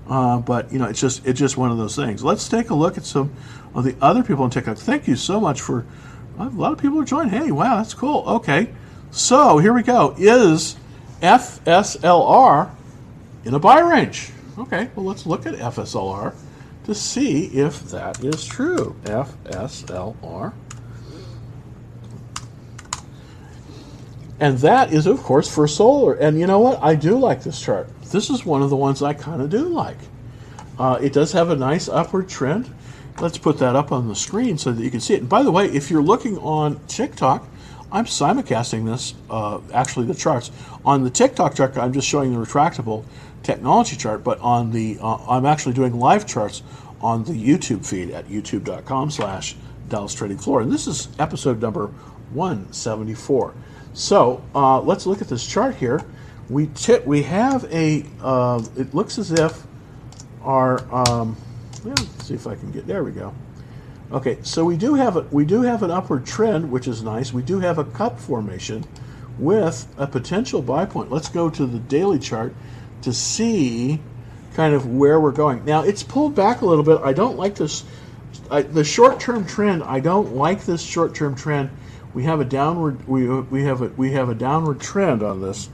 [0.08, 2.24] Uh, but you know, it's just it's just one of those things.
[2.24, 3.32] Let's take a look at some
[3.74, 4.78] of the other people on TikTok.
[4.78, 5.84] Thank you so much for
[6.38, 7.30] a lot of people are joining.
[7.30, 8.24] Hey, wow, that's cool.
[8.26, 8.72] Okay,
[9.10, 10.14] so here we go.
[10.16, 10.76] Is
[11.20, 12.70] FSLR
[13.44, 14.30] in a buy range?
[14.56, 16.34] Okay, well let's look at FSLR
[16.84, 18.96] to see if that is true.
[19.04, 20.54] FSLR.
[24.40, 26.14] And that is, of course, for solar.
[26.14, 26.78] And you know what?
[26.80, 27.90] I do like this chart.
[28.10, 29.98] This is one of the ones I kind of do like.
[30.78, 32.72] Uh, it does have a nice upward trend.
[33.20, 35.20] Let's put that up on the screen so that you can see it.
[35.20, 37.46] And by the way, if you're looking on TikTok,
[37.90, 40.50] I'm simulcasting this, uh, actually the charts.
[40.84, 43.04] On the TikTok chart, I'm just showing the retractable
[43.42, 46.62] technology chart, but on the, uh, I'm actually doing live charts
[47.00, 49.56] on the YouTube feed at youtube.com slash
[49.88, 50.60] Dallas Trading Floor.
[50.60, 51.86] And this is episode number
[52.32, 53.54] 174.
[53.94, 56.04] So uh, let's look at this chart here
[56.50, 56.70] we
[57.04, 58.04] we have a.
[58.20, 59.62] Uh, it looks as if
[60.42, 60.82] our.
[60.94, 61.36] Um,
[61.84, 62.86] let's see if I can get.
[62.86, 63.34] There we go.
[64.10, 67.32] Okay, so we do have a, we do have an upward trend, which is nice.
[67.32, 68.84] We do have a cup formation
[69.38, 71.10] with a potential buy point.
[71.10, 72.54] Let's go to the daily chart
[73.02, 74.00] to see
[74.54, 75.64] kind of where we're going.
[75.66, 77.00] Now it's pulled back a little bit.
[77.02, 77.84] I don't like this.
[78.50, 79.82] I, the short-term trend.
[79.82, 81.68] I don't like this short-term trend.
[82.14, 83.06] We have a downward.
[83.06, 85.68] We we have a we have a downward trend on this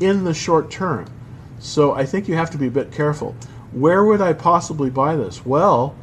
[0.00, 1.06] in the short term.
[1.58, 3.34] So I think you have to be a bit careful.
[3.72, 5.44] Where would I possibly buy this?
[5.44, 5.94] Well,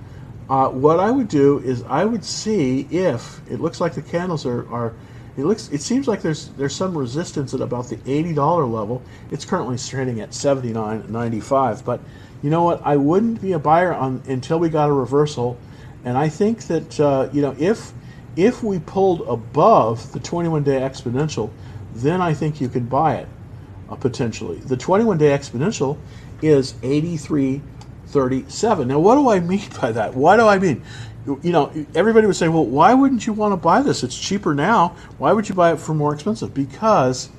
[0.50, 4.46] uh, what I would do is I would see if it looks like the candles
[4.46, 4.94] are, are
[5.38, 8.36] it looks it seems like there's there's some resistance at about the $80
[8.72, 9.02] level.
[9.32, 12.00] It's currently trading at 79.95, but
[12.44, 12.82] you know what?
[12.86, 15.58] I wouldn't be a buyer on until we got a reversal,
[16.04, 17.92] and I think that uh, you know if
[18.36, 21.50] if we pulled above the 21-day exponential,
[21.96, 23.28] then I think you could buy it
[23.90, 24.58] uh, potentially.
[24.58, 25.98] The 21 day exponential
[26.42, 28.88] is 8337.
[28.88, 30.14] Now, what do I mean by that?
[30.14, 30.84] Why do I mean?
[31.26, 34.04] You know, everybody would say, well, why wouldn't you want to buy this?
[34.04, 34.90] It's cheaper now.
[35.18, 36.54] Why would you buy it for more expensive?
[36.54, 37.30] Because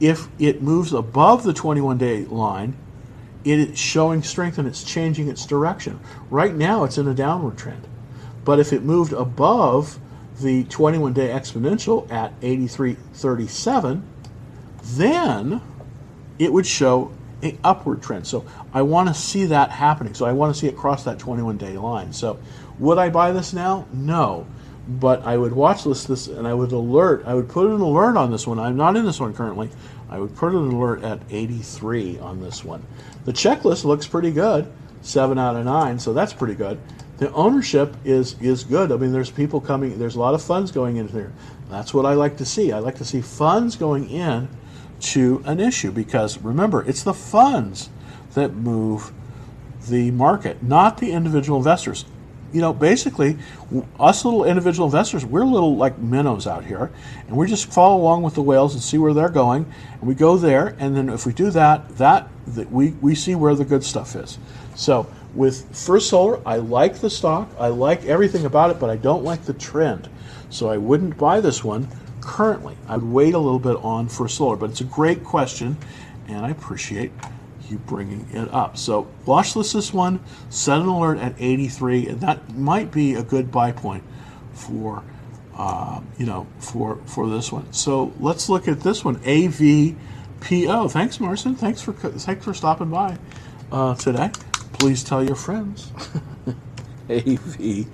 [0.00, 2.76] if it moves above the 21 day line,
[3.44, 5.98] it is showing strength and it's changing its direction.
[6.30, 7.88] Right now, it's in a downward trend.
[8.44, 9.98] But if it moved above
[10.40, 14.02] the 21 day exponential at 8337,
[14.82, 15.60] then
[16.38, 18.26] it would show a upward trend.
[18.26, 20.14] So I want to see that happening.
[20.14, 22.12] So I want to see it cross that 21 day line.
[22.12, 22.38] So
[22.78, 23.86] would I buy this now?
[23.92, 24.46] No.
[24.88, 27.24] But I would watch this, this and I would alert.
[27.26, 28.58] I would put an alert on this one.
[28.58, 29.70] I'm not in this one currently.
[30.10, 32.84] I would put an alert at 83 on this one.
[33.24, 35.98] The checklist looks pretty good, seven out of nine.
[35.98, 36.80] So that's pretty good.
[37.18, 38.90] The ownership is is good.
[38.90, 39.96] I mean, there's people coming.
[39.96, 41.32] There's a lot of funds going into there.
[41.70, 42.72] That's what I like to see.
[42.72, 44.48] I like to see funds going in
[45.02, 47.90] to an issue because remember, it's the funds
[48.34, 49.12] that move
[49.88, 52.04] the market, not the individual investors.
[52.52, 53.38] You know, basically,
[53.98, 56.90] us little individual investors, we're little like minnows out here,
[57.26, 60.14] and we just follow along with the whales and see where they're going, and we
[60.14, 63.64] go there, and then if we do that, that, that we, we see where the
[63.64, 64.38] good stuff is.
[64.74, 68.96] So with First Solar, I like the stock, I like everything about it, but I
[68.96, 70.10] don't like the trend.
[70.50, 71.88] So I wouldn't buy this one
[72.22, 72.76] currently.
[72.88, 75.76] I'd wait a little bit on First Solar, but it's a great question,
[76.28, 77.12] and I appreciate
[77.68, 78.78] you bringing it up.
[78.78, 83.22] So watch list this one, set an alert at 83, and that might be a
[83.22, 84.04] good buy point
[84.54, 85.02] for
[85.56, 87.70] uh, you know for for this one.
[87.72, 90.90] So let's look at this one, AVPO.
[90.90, 91.56] Thanks, Marson.
[91.56, 93.18] Thanks for thanks for stopping by
[93.70, 94.30] uh, today.
[94.72, 95.90] Please tell your friends.
[97.10, 97.86] AV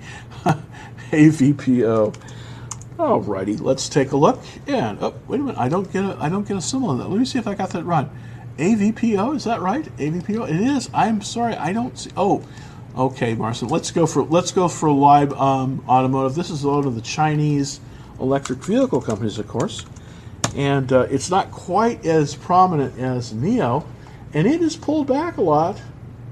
[1.11, 2.15] AVPO.
[2.99, 4.43] Alrighty, let's take a look.
[4.67, 6.97] And oh, wait a minute, I don't get a I don't get a symbol on
[6.97, 7.07] that.
[7.07, 8.09] Let me see if I got that right.
[8.57, 9.85] AVPO, is that right?
[9.95, 10.89] AVPO, it is.
[10.93, 12.11] I'm sorry, I don't see.
[12.17, 12.43] Oh,
[12.97, 13.69] okay, Marcin.
[13.69, 16.35] Let's go for let's go for Lime um, Automotive.
[16.35, 17.79] This is one of the Chinese
[18.19, 19.85] electric vehicle companies, of course,
[20.53, 23.85] and uh, it's not quite as prominent as NIO,
[24.33, 25.81] and it has pulled back a lot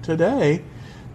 [0.04, 0.66] today.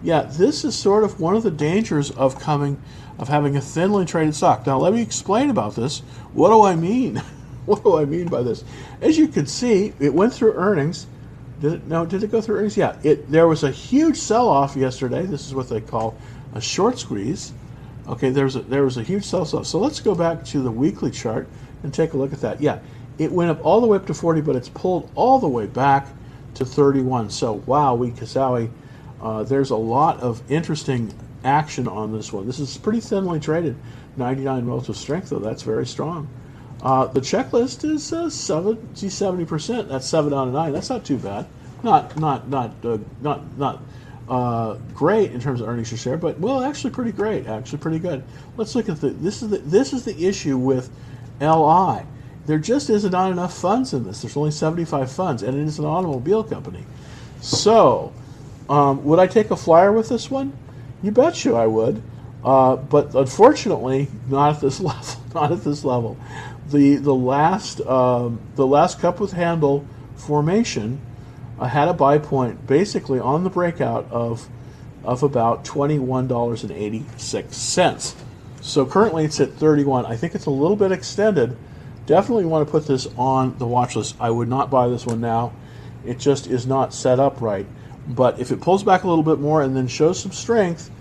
[0.01, 2.81] Yeah, this is sort of one of the dangers of coming
[3.19, 4.65] of having a thinly traded stock.
[4.65, 5.99] Now, let me explain about this.
[6.33, 7.17] What do I mean?
[7.65, 8.63] what do I mean by this?
[9.01, 11.07] As you can see, it went through earnings.
[11.61, 11.87] Did it?
[11.87, 12.75] No, did it go through earnings?
[12.75, 12.97] Yeah.
[13.03, 15.25] It there was a huge sell-off yesterday.
[15.25, 16.17] This is what they call
[16.55, 17.53] a short squeeze.
[18.07, 19.65] Okay, there was a, there was a huge sell-off.
[19.65, 21.47] So let's go back to the weekly chart
[21.83, 22.59] and take a look at that.
[22.59, 22.79] Yeah,
[23.17, 25.67] it went up all the way up to 40, but it's pulled all the way
[25.67, 26.07] back
[26.55, 27.29] to 31.
[27.29, 28.69] So wow, we Kazawi,
[29.21, 31.13] uh, there's a lot of interesting
[31.43, 32.45] action on this one.
[32.45, 33.75] This is pretty thinly traded.
[34.17, 36.27] 99 relative strength, though, that's very strong.
[36.81, 39.87] Uh, the checklist is uh, 70 70%.
[39.87, 40.73] That's 7 out of 9.
[40.73, 41.47] That's not too bad.
[41.81, 43.81] Not not not uh, not not
[44.29, 47.45] uh, great in terms of earnings per share, but well, actually pretty great.
[47.45, 48.23] Actually pretty good.
[48.55, 50.89] Let's look at the this is the this is the issue with
[51.41, 52.03] LI.
[52.45, 54.21] There just isn't enough funds in this.
[54.21, 56.85] There's only 75 funds, and it is an automobile company.
[57.41, 58.13] So,
[58.69, 60.51] um, would I take a flyer with this one?
[61.03, 62.01] You bet you I would.
[62.43, 65.21] Uh, but unfortunately, not at this level.
[65.33, 66.17] Not at this level.
[66.69, 69.85] The the last um, the last cup with handle
[70.15, 71.01] formation
[71.59, 74.47] uh, had a buy point basically on the breakout of
[75.03, 78.15] of about twenty one dollars and eighty six cents.
[78.61, 80.05] So currently it's at thirty one.
[80.05, 81.57] I think it's a little bit extended.
[82.05, 84.15] Definitely want to put this on the watch list.
[84.19, 85.53] I would not buy this one now.
[86.05, 87.65] It just is not set up right.
[88.07, 90.91] But if it pulls back a little bit more and then shows some strength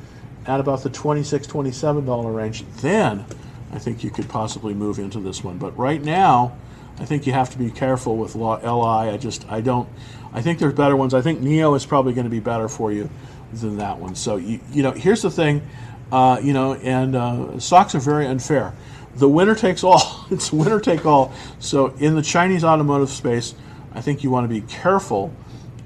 [0.46, 3.24] at about the $26, $27 range, then
[3.72, 5.58] I think you could possibly move into this one.
[5.58, 6.56] But right now,
[6.98, 9.10] I think you have to be careful with LI.
[9.10, 9.88] I just, I don't,
[10.32, 11.14] I think there's better ones.
[11.14, 13.08] I think NIO is probably going to be better for you
[13.52, 14.14] than that one.
[14.14, 15.62] So, you, you know, here's the thing,
[16.10, 18.74] uh, you know, and uh, stocks are very unfair.
[19.16, 20.26] The winner takes all.
[20.30, 21.32] it's winner take all.
[21.58, 23.54] So, in the Chinese automotive space,
[23.94, 25.34] I think you want to be careful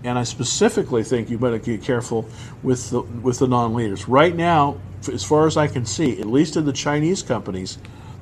[0.07, 2.29] and I specifically think you better get careful
[2.63, 4.07] with the with the non-leaders.
[4.07, 4.79] Right now,
[5.13, 7.79] as far as I can see, at least in the Chinese companies,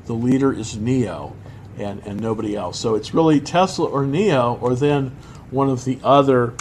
[0.06, 1.34] the leader is NIO,
[1.78, 2.80] and and nobody else.
[2.80, 5.14] So it's really Tesla or NIO, or then
[5.50, 6.54] one of the other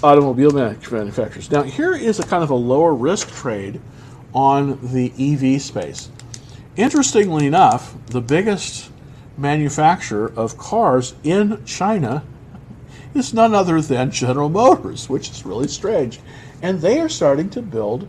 [0.00, 1.50] automobile manufacturers.
[1.50, 3.80] Now here is a kind of a lower risk trade
[4.32, 6.08] on the EV space.
[6.76, 8.90] Interestingly enough, the biggest
[9.36, 12.22] manufacturer of cars in China
[13.14, 16.20] is none other than General Motors, which is really strange.
[16.60, 18.08] And they are starting to build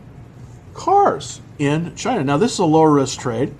[0.74, 2.24] cars in China.
[2.24, 3.54] Now, this is a low risk trade.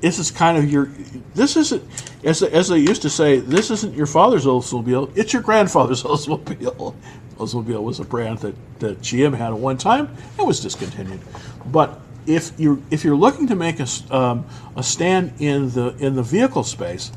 [0.00, 0.90] This is kind of your,
[1.34, 1.84] this isn't,
[2.24, 6.94] as, as they used to say, this isn't your father's Oldsmobile, it's your grandfather's Oldsmobile.
[7.36, 11.20] Oldsmobile was a brand that, that GM had at one time and was discontinued.
[11.66, 14.46] But if you're, if you're looking to make a, um,
[14.76, 17.12] a stand in the, in the vehicle space,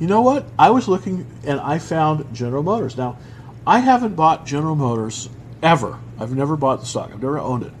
[0.00, 0.46] you know what?
[0.58, 2.96] I was looking and I found General Motors.
[2.96, 3.18] Now,
[3.66, 5.28] I haven't bought General Motors
[5.62, 5.98] ever.
[6.18, 7.10] I've never bought the stock.
[7.12, 7.72] I've never owned it.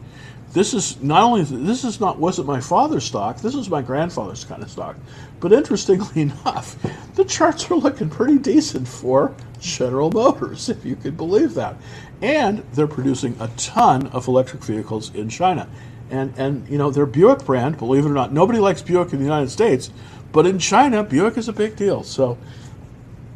[0.52, 3.40] This is not only this is not wasn't my father's stock.
[3.40, 4.96] This is my grandfather's kind of stock.
[5.40, 6.76] But interestingly enough,
[7.16, 11.74] the charts are looking pretty decent for General Motors, if you could believe that.
[12.22, 15.68] And they're producing a ton of electric vehicles in China.
[16.10, 19.18] And and you know, their Buick brand, believe it or not, nobody likes Buick in
[19.18, 19.90] the United States,
[20.34, 22.02] but in China, Buick is a big deal.
[22.02, 22.36] So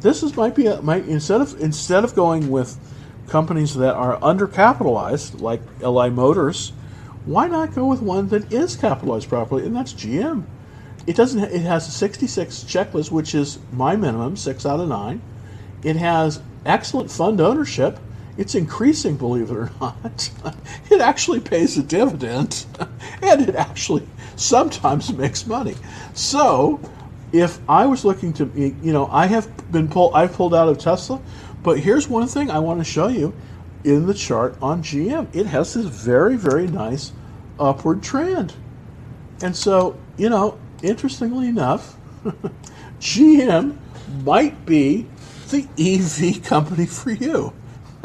[0.01, 2.77] this is might be a, might instead of instead of going with
[3.27, 6.73] companies that are undercapitalized like LI Motors,
[7.25, 10.43] why not go with one that is capitalized properly, and that's GM.
[11.07, 11.41] It doesn't.
[11.41, 15.21] It has a 66 checklist, which is my minimum, six out of nine.
[15.83, 17.97] It has excellent fund ownership.
[18.37, 20.29] It's increasing, believe it or not.
[20.91, 22.65] It actually pays a dividend,
[23.21, 24.05] and it actually
[24.39, 25.75] sometimes makes money.
[26.13, 26.79] So,
[27.31, 30.79] if I was looking to, you know, I have been pulled, I've pulled out of
[30.79, 31.21] Tesla,
[31.61, 33.33] but here's one thing I want to show you
[33.83, 35.27] in the chart on GM.
[35.33, 37.11] It has this very, very nice
[37.59, 38.53] upward trend.
[39.41, 41.95] And so, you know, interestingly enough,
[42.99, 43.77] GM
[44.23, 45.07] might be
[45.49, 47.53] the EV company for you.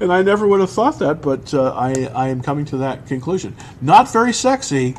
[0.00, 3.06] and I never would have thought that, but uh, I, I am coming to that
[3.06, 3.54] conclusion.
[3.80, 4.96] Not very sexy,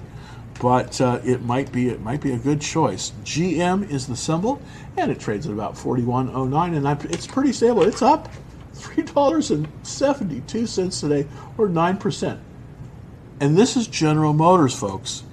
[0.59, 3.11] but uh, it might be it might be a good choice.
[3.23, 4.61] GM is the symbol,
[4.97, 7.83] and it trades at about forty one oh nine, and I, it's pretty stable.
[7.83, 8.29] It's up
[8.73, 11.27] three dollars and seventy two cents today,
[11.57, 12.39] or nine percent.
[13.39, 15.23] And this is General Motors, folks.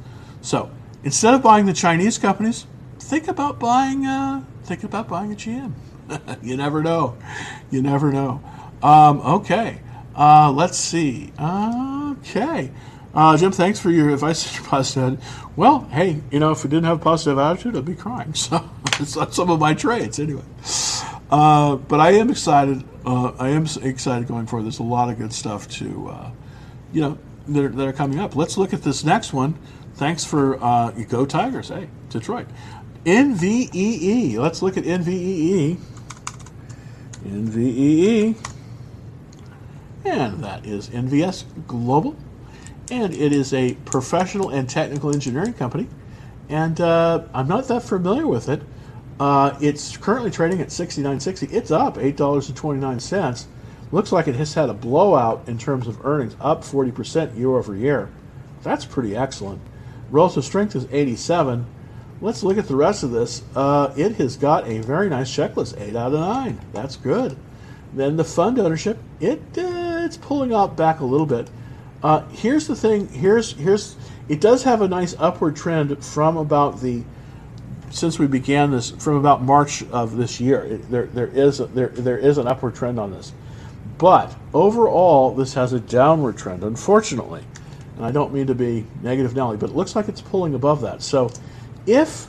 [0.43, 0.71] So
[1.05, 2.67] instead of buying the Chinese companies,
[2.99, 5.73] think about buying uh, think about buying a GM.
[6.43, 7.17] you never know.
[7.71, 8.43] You never know.
[8.83, 9.81] Um, okay.
[10.17, 11.33] Uh, let's see.
[11.39, 12.71] Okay.
[13.13, 15.25] Uh, Jim, thanks for your advice and your positive.
[15.57, 18.35] Well, hey, you know, if we didn't have a positive attitude, I'd be crying.
[18.51, 18.69] So
[19.01, 20.45] it's not some of my traits anyway.
[21.31, 22.85] Uh, but I am excited.
[23.05, 24.65] Uh, I am excited going forward.
[24.65, 26.31] There's a lot of good stuff to, uh,
[26.93, 28.37] you know, that are, that are, coming up.
[28.37, 29.59] Let's look at this next one.
[29.95, 31.69] Thanks for uh, Go Tigers.
[31.69, 32.47] Hey, Detroit.
[33.05, 34.37] NVEE.
[34.37, 35.79] Let's look at NVEE.
[37.25, 38.37] NVEE.
[40.05, 42.17] And that is NV5 Global.
[42.91, 45.89] And it is a professional and technical engineering company.
[46.49, 48.63] And uh, I'm not that familiar with it.
[49.21, 51.53] Uh, it's currently trading at 69.60.
[51.53, 53.47] It's up $8.29.
[53.93, 57.75] Looks like it has had a blowout in terms of earnings, up 40% year over
[57.77, 58.11] year.
[58.63, 59.61] That's pretty excellent.
[60.11, 61.67] Relative strength is 87.
[62.21, 63.43] Let's look at the rest of this.
[63.55, 66.61] Uh, it has got a very nice checklist, 8 out of 9.
[66.73, 67.37] That's good.
[67.93, 71.49] Then the fund ownership, it uh, it's pulling out back a little bit.
[72.03, 73.09] Uh, here's the thing.
[73.09, 73.97] Here's here's
[74.29, 77.03] it does have a nice upward trend from about the
[77.91, 80.63] since we began this from about March of this year.
[80.63, 83.33] It, there there is a, there there is an upward trend on this,
[83.99, 86.65] but overall this has a downward trend.
[86.65, 87.45] Unfortunately,
[87.97, 90.81] and I don't mean to be negative Nelly, but it looks like it's pulling above
[90.81, 91.03] that.
[91.03, 91.31] So
[91.87, 92.27] if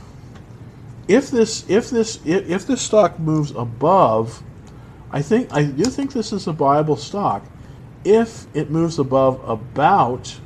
[1.08, 4.44] if this if this if, if this stock moves above,
[5.12, 7.46] I think I do think this is a viable stock.
[8.04, 10.40] If it moves above about,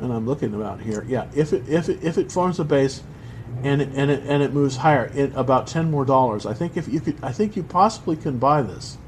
[0.00, 1.28] and I'm looking about here, yeah.
[1.34, 3.02] If it if it, if it forms a base,
[3.62, 6.46] and it, and it and it moves higher, it about ten more dollars.
[6.46, 8.98] I think if you could, I think you possibly can buy this.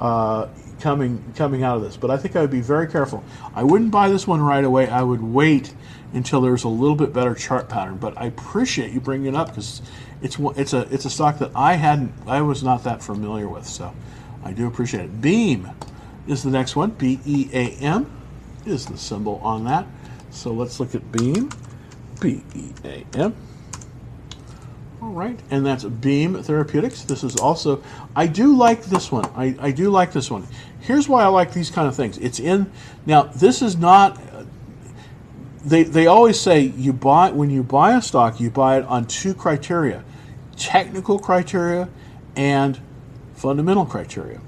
[0.00, 0.48] Uh,
[0.82, 3.22] coming coming out of this, but I think I would be very careful.
[3.54, 4.88] I wouldn't buy this one right away.
[4.88, 5.72] I would wait
[6.12, 7.96] until there's a little bit better chart pattern.
[7.96, 9.80] But I appreciate you bringing it up because
[10.20, 13.66] it's it's a it's a stock that I hadn't I was not that familiar with.
[13.66, 13.94] So
[14.44, 15.20] I do appreciate it.
[15.20, 15.70] Beam
[16.26, 16.90] is the next one.
[16.90, 18.10] B E A M
[18.64, 19.86] is the symbol on that.
[20.30, 21.50] So let's look at Beam.
[22.20, 23.34] B E A M.
[25.00, 27.02] All right, and that's Beam Therapeutics.
[27.02, 27.82] This is also,
[28.14, 29.26] I do like this one.
[29.34, 30.46] I, I do like this one.
[30.78, 32.18] Here's why I like these kind of things.
[32.18, 32.70] It's in,
[33.04, 34.20] now, this is not
[35.64, 39.06] they, they always say you buy when you buy a stock you buy it on
[39.06, 40.04] two criteria
[40.56, 41.88] technical criteria
[42.36, 42.80] and
[43.34, 44.40] fundamental criteria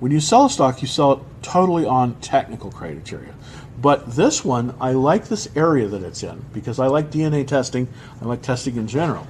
[0.00, 3.34] when you sell a stock you sell it totally on technical criteria.
[3.80, 7.88] But this one i like this area that it's in because i like dna testing.
[8.20, 9.26] I like testing in general.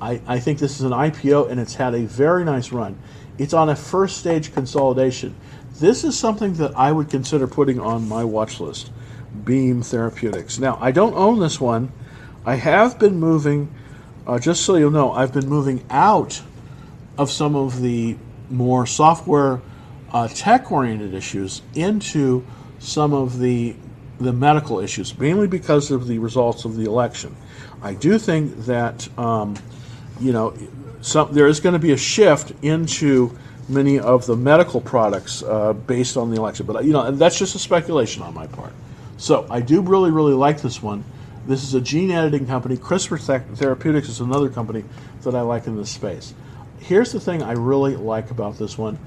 [0.00, 2.98] I, I think this is an ipo and it's had a very nice run.
[3.38, 5.34] It's on a first stage consolidation.
[5.78, 8.90] This is something that i would consider putting on my watch list.
[9.44, 10.58] Beam Therapeutics.
[10.58, 11.92] Now, I don't own this one.
[12.44, 13.72] I have been moving,
[14.26, 16.42] uh, just so you'll know, I've been moving out
[17.16, 18.16] of some of the
[18.50, 19.60] more software
[20.12, 22.44] uh, tech oriented issues into
[22.78, 23.74] some of the
[24.20, 27.34] the medical issues, mainly because of the results of the election.
[27.82, 29.56] I do think that um,
[30.20, 30.54] you know
[31.00, 33.36] some, there is going to be a shift into
[33.68, 37.54] many of the medical products uh, based on the election, but you know that's just
[37.54, 38.72] a speculation on my part.
[39.16, 41.04] So I do really, really like this one.
[41.46, 42.76] This is a gene editing company.
[42.76, 44.84] CRISPR Therapeutics is another company
[45.22, 46.34] that I like in this space.
[46.78, 48.98] Here's the thing I really like about this one.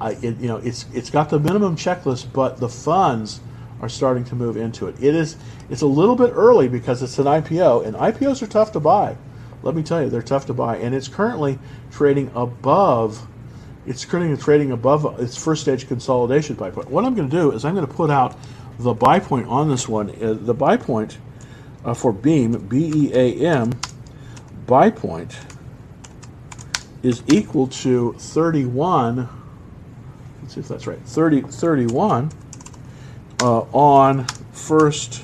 [0.00, 3.40] I, it, you know, it's it's got the minimum checklist, but the funds
[3.80, 4.96] are starting to move into it.
[5.02, 5.36] It is
[5.68, 9.16] it's a little bit early because it's an IPO, and IPOs are tough to buy.
[9.62, 11.58] Let me tell you, they're tough to buy, and it's currently
[11.90, 13.26] trading above.
[13.86, 16.90] It's currently trading above its first stage consolidation buy point.
[16.90, 18.36] What I'm going to do is I'm going to put out
[18.78, 21.18] the buy point on this one, uh, the buy point
[21.84, 23.72] uh, for Beam, B E A M,
[24.66, 25.36] buy point
[27.02, 29.28] is equal to 31.
[30.50, 31.00] Let's see if that's right.
[31.04, 32.32] 30, 31
[33.40, 35.22] uh, on first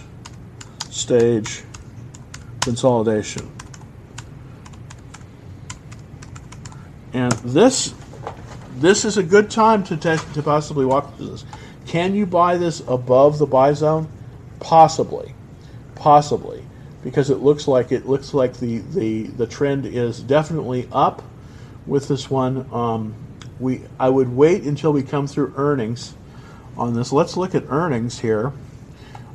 [0.89, 1.65] stage
[2.61, 3.51] consolidation.
[7.13, 7.93] And this
[8.77, 11.45] this is a good time to, to possibly walk through this.
[11.87, 14.09] Can you buy this above the buy zone?
[14.61, 15.35] Possibly,
[15.97, 16.63] possibly,
[17.03, 21.25] because it looks like it looks like the the the trend is definitely up
[21.85, 22.73] with this one.
[22.73, 23.26] Um,
[23.59, 26.15] we I would wait until we come through earnings
[26.77, 27.13] on this.
[27.13, 28.53] Let's look at earnings here.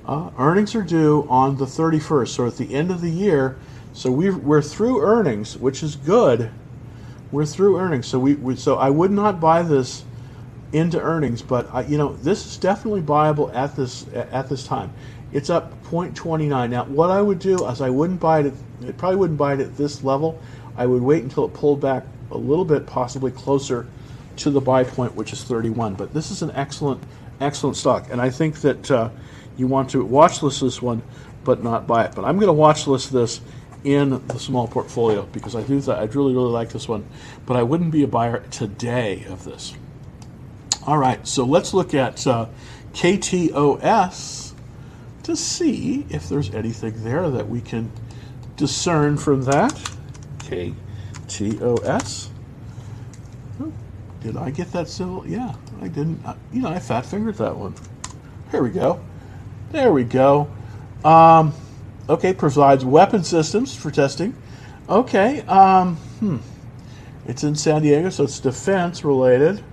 [0.06, 3.58] Uh, earnings are due on the 31st, so at the end of the year.
[3.94, 6.52] So we we're through earnings, which is good.
[7.32, 10.04] We're through earnings, so we, we so I would not buy this
[10.74, 14.94] into earnings, but I, you know this is definitely buyable at this at this time.
[15.34, 16.70] It's up 0.29.
[16.70, 18.54] Now, what I would do is I wouldn't buy it.
[18.82, 20.42] It probably wouldn't buy it at this level.
[20.76, 23.88] I would wait until it pulled back a little bit, possibly closer
[24.42, 25.96] to the buy point, which is 31.
[25.96, 27.04] But this is an excellent,
[27.40, 29.10] excellent stock, and I think that uh,
[29.58, 31.02] you want to watch list this one,
[31.44, 32.16] but not buy it.
[32.16, 33.42] But I'm going to watch list this
[33.84, 35.98] in the small portfolio because I do that.
[35.98, 37.06] I really, really like this one,
[37.46, 39.74] but I wouldn't be a buyer today of this.
[40.86, 42.48] All right, so let's look at uh,
[42.94, 44.54] KTOS
[45.24, 47.92] to see if there's anything there that we can
[48.56, 49.92] discern from that.
[50.40, 50.74] K
[51.28, 52.30] T O S.
[52.30, 52.31] Oh,
[54.22, 55.26] did I get that civil?
[55.28, 56.24] Yeah, I didn't.
[56.26, 57.74] Uh, you know, I fat fingered that one.
[58.52, 59.00] Here we go.
[59.72, 60.50] There we go.
[61.04, 61.54] Um,
[62.08, 64.36] okay, provides weapon systems for testing.
[64.90, 65.42] Okay.
[65.42, 66.38] Um, hmm.
[67.28, 69.64] It's in San Diego, so it's defense related.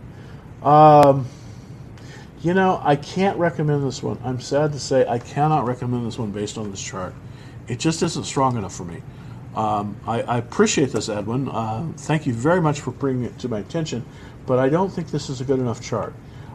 [0.62, 1.26] Um,
[2.42, 4.18] you know, I can't recommend this one.
[4.22, 7.14] I'm sad to say I cannot recommend this one based on this chart.
[7.66, 9.02] It just isn't strong enough for me.
[9.56, 11.48] Um, I, I, appreciate this, Edwin.
[11.48, 14.04] Uh, thank you very much for bringing it to my attention,
[14.48, 16.14] but I don't think this is a good enough chart.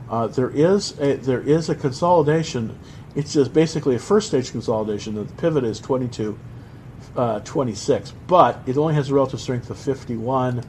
[0.09, 2.77] Uh, there is a, there is a consolidation.
[3.15, 5.15] It's just basically a first stage consolidation.
[5.15, 6.37] The pivot is 22,
[7.15, 10.65] uh, 26, but it only has a relative strength of 51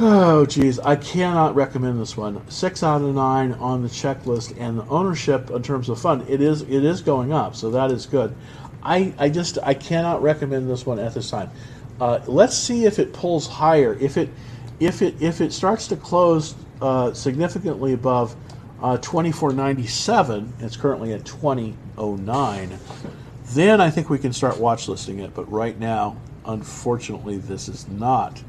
[0.00, 2.48] Oh, geez, I cannot recommend this one.
[2.50, 6.40] Six out of nine on the checklist, and the ownership in terms of fund, it
[6.40, 8.34] is it is going up, so that is good.
[8.82, 11.50] I, I just I cannot recommend this one at this time.
[12.00, 13.96] Uh, let's see if it pulls higher.
[14.00, 14.30] If it
[14.86, 18.34] if it if it starts to close uh, significantly above
[18.82, 22.78] uh, 2497, it's currently at 2009.
[23.46, 25.34] Then I think we can start watch listing it.
[25.34, 28.42] But right now, unfortunately, this is not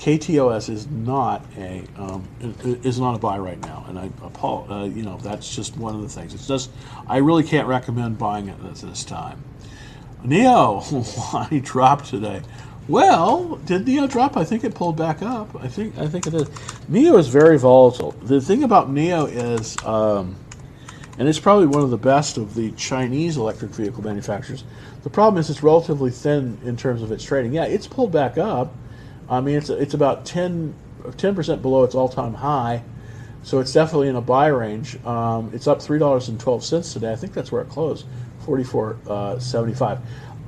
[0.00, 2.26] KTOS is not a um,
[2.64, 4.10] is not a buy right now, and I
[4.42, 6.32] uh, you know that's just one of the things.
[6.32, 6.70] It's just
[7.06, 9.44] I really can't recommend buying it at this time.
[10.24, 10.80] NIO,
[11.50, 12.40] why dropped today?
[12.90, 14.36] Well, did NIO drop?
[14.36, 15.56] I think it pulled back up.
[15.62, 16.48] I think I think it is.
[16.90, 18.12] NIO is very volatile.
[18.22, 20.36] The thing about NIO is, um,
[21.18, 24.64] and it's probably one of the best of the Chinese electric vehicle manufacturers.
[25.04, 27.54] The problem is it's relatively thin in terms of its trading.
[27.54, 28.74] Yeah, it's pulled back up
[29.30, 30.74] I mean, it's it's about 10
[31.34, 32.82] percent below its all-time high,
[33.44, 35.02] so it's definitely in a buy range.
[35.06, 37.12] Um, it's up three dollars and twelve cents today.
[37.12, 38.06] I think that's where it closed,
[38.40, 40.00] forty-four uh, seventy-five.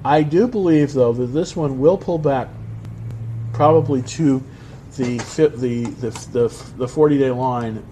[0.05, 2.48] I do believe though that this one will pull back,
[3.53, 4.42] probably to
[4.96, 7.84] the the the the, the forty-day line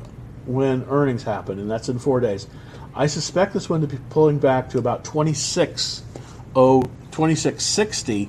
[0.46, 2.46] when earnings happen, and that's in four days.
[2.94, 6.02] I suspect this one to be pulling back to about 26,
[6.56, 6.82] oh,
[7.12, 8.28] 2660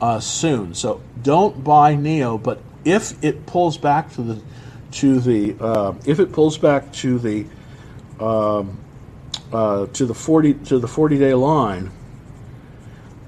[0.00, 0.72] uh, soon.
[0.74, 4.42] So don't buy NIO, but if it pulls back to the
[4.92, 7.44] to the uh, if it pulls back to the
[8.20, 8.78] um,
[9.52, 11.90] uh, to the 40 to the 40 day line,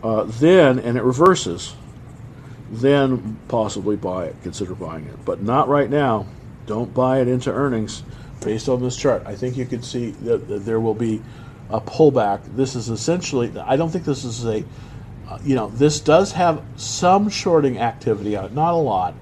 [0.03, 1.75] uh, then and it reverses,
[2.71, 4.37] then possibly buy it.
[4.43, 6.27] Consider buying it, but not right now.
[6.67, 8.03] Don't buy it into earnings
[8.43, 9.23] based on this chart.
[9.27, 11.21] I think you can see that, that there will be
[11.69, 12.41] a pullback.
[12.57, 13.53] This is essentially.
[13.59, 14.65] I don't think this is a
[15.45, 19.15] you know, this does have some shorting activity on it, not a lot,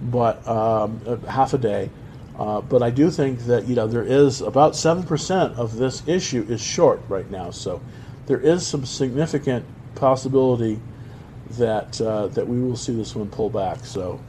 [0.00, 1.90] but um, half a day.
[2.38, 6.02] Uh, but I do think that you know there is about seven percent of this
[6.06, 7.82] issue is short right now, so
[8.26, 10.80] there is some significant possibility
[11.50, 13.84] that uh, that we will see this one pull back.
[13.84, 14.20] So,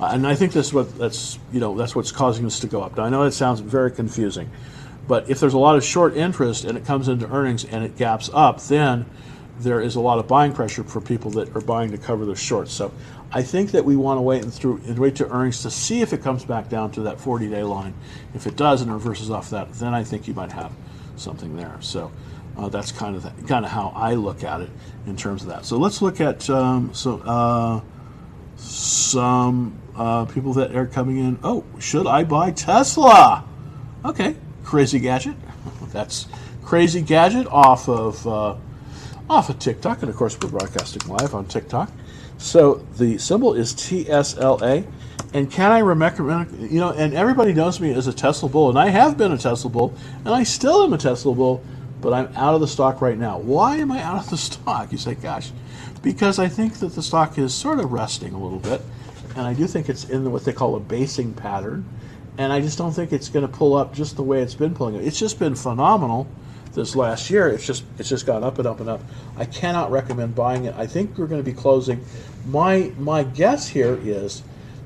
[0.00, 2.82] uh, and I think that's what that's you know that's what's causing this to go
[2.82, 2.96] up.
[2.96, 4.50] Now I know that sounds very confusing,
[5.06, 7.96] but if there's a lot of short interest and it comes into earnings and it
[7.96, 9.06] gaps up, then
[9.60, 12.36] there is a lot of buying pressure for people that are buying to cover their
[12.36, 12.72] shorts.
[12.72, 12.92] So
[13.30, 16.00] I think that we want to wait and through and wait to earnings to see
[16.00, 17.94] if it comes back down to that 40-day line.
[18.34, 20.72] If it does and reverses off that, then I think you might have
[21.16, 21.76] something there.
[21.80, 22.10] So
[22.56, 24.70] uh, that's kind of the, kind of how I look at it
[25.06, 25.64] in terms of that.
[25.64, 27.80] So let's look at um, so uh,
[28.56, 31.38] some uh, people that are coming in.
[31.42, 33.44] Oh, should I buy Tesla?
[34.04, 35.36] Okay, crazy gadget.
[35.92, 36.26] That's
[36.62, 38.56] crazy gadget off of uh,
[39.28, 41.90] off of TikTok, and of course we're broadcasting live on TikTok.
[42.38, 44.86] So the symbol is TSLA.
[45.34, 48.78] And can I remember, you know, and everybody knows me as a Tesla bull, and
[48.78, 49.94] I have been a Tesla bull,
[50.26, 51.64] and I still am a Tesla bull,
[52.02, 53.38] but I'm out of the stock right now.
[53.38, 54.92] Why am I out of the stock?
[54.92, 55.52] You say, gosh,
[56.02, 58.82] because I think that the stock is sort of resting a little bit.
[59.36, 61.88] and I do think it's in what they call a basing pattern.
[62.38, 64.74] And I just don't think it's going to pull up just the way it's been
[64.74, 65.02] pulling up.
[65.02, 66.26] It's just been phenomenal
[66.74, 67.48] this last year.
[67.48, 69.02] It's just it's just gone up and up and up.
[69.36, 70.74] I cannot recommend buying it.
[70.76, 72.04] I think we're going to be closing.
[72.46, 74.42] My my guess here is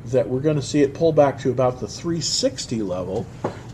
[0.06, 3.26] that we're going to see it pull back to about the 360 level,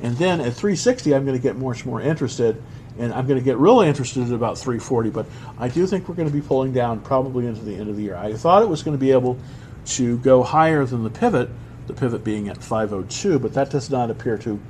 [0.02, 2.62] and then at 360, I'm going to get much more interested,
[2.98, 5.10] and I'm going to get really interested at about 340.
[5.10, 5.26] But
[5.58, 8.02] I do think we're going to be pulling down probably into the end of the
[8.02, 8.16] year.
[8.16, 9.38] I thought it was going to be able
[9.84, 11.48] to go higher than the pivot,
[11.86, 14.60] the pivot being at 502, but that does not appear to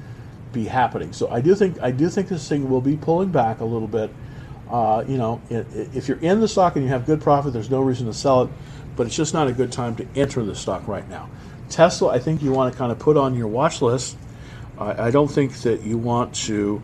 [0.53, 1.13] be happening.
[1.13, 3.89] So I do think I do think this thing will be pulling back a little
[3.89, 4.11] bit.
[4.71, 7.83] Uh, you know, if you're in the stock and you have good profit, there's no
[7.83, 8.51] reason to sell it,
[8.97, 11.29] but it's just not a good time to enter the stock right now.
[11.69, 14.17] Tesla, I think you want to kind of put on your watch list.
[14.79, 16.83] I, I don't think that you want to.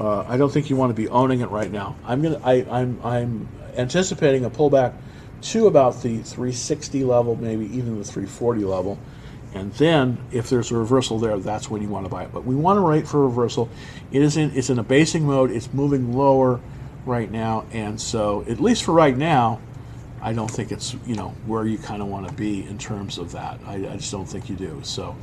[0.00, 1.94] Uh, I don't think you want to be owning it right now.
[2.04, 2.40] I'm gonna.
[2.42, 2.98] I, I'm.
[3.04, 4.94] I'm anticipating a pullback
[5.42, 8.98] to about the 360 level, maybe even the 340 level.
[9.52, 12.32] And then, if there's a reversal there, that's when you want to buy it.
[12.32, 13.68] But we want to wait for reversal.
[14.10, 15.50] It is in it's in a basing mode.
[15.50, 16.60] It's moving lower
[17.04, 19.60] right now, and so at least for right now,
[20.22, 23.18] I don't think it's you know where you kind of want to be in terms
[23.18, 23.60] of that.
[23.66, 24.80] I, I, just don't think you do.
[24.82, 25.14] So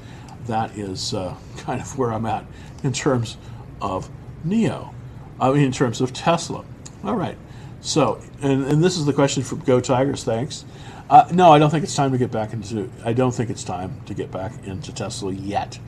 [0.46, 2.46] that is uh, kind of where I'm at
[2.84, 3.38] in terms
[3.82, 4.08] of
[4.50, 4.94] NIO.
[5.40, 6.66] I mean, in terms of Tesla.
[7.04, 7.38] All right.
[7.82, 10.24] So, and, and this is the question from Go Tigers.
[10.24, 10.66] Thanks.
[11.10, 12.90] Uh, no, I don't think it's time to get back into.
[13.06, 15.80] I don't think it's time to get back into Tesla yet.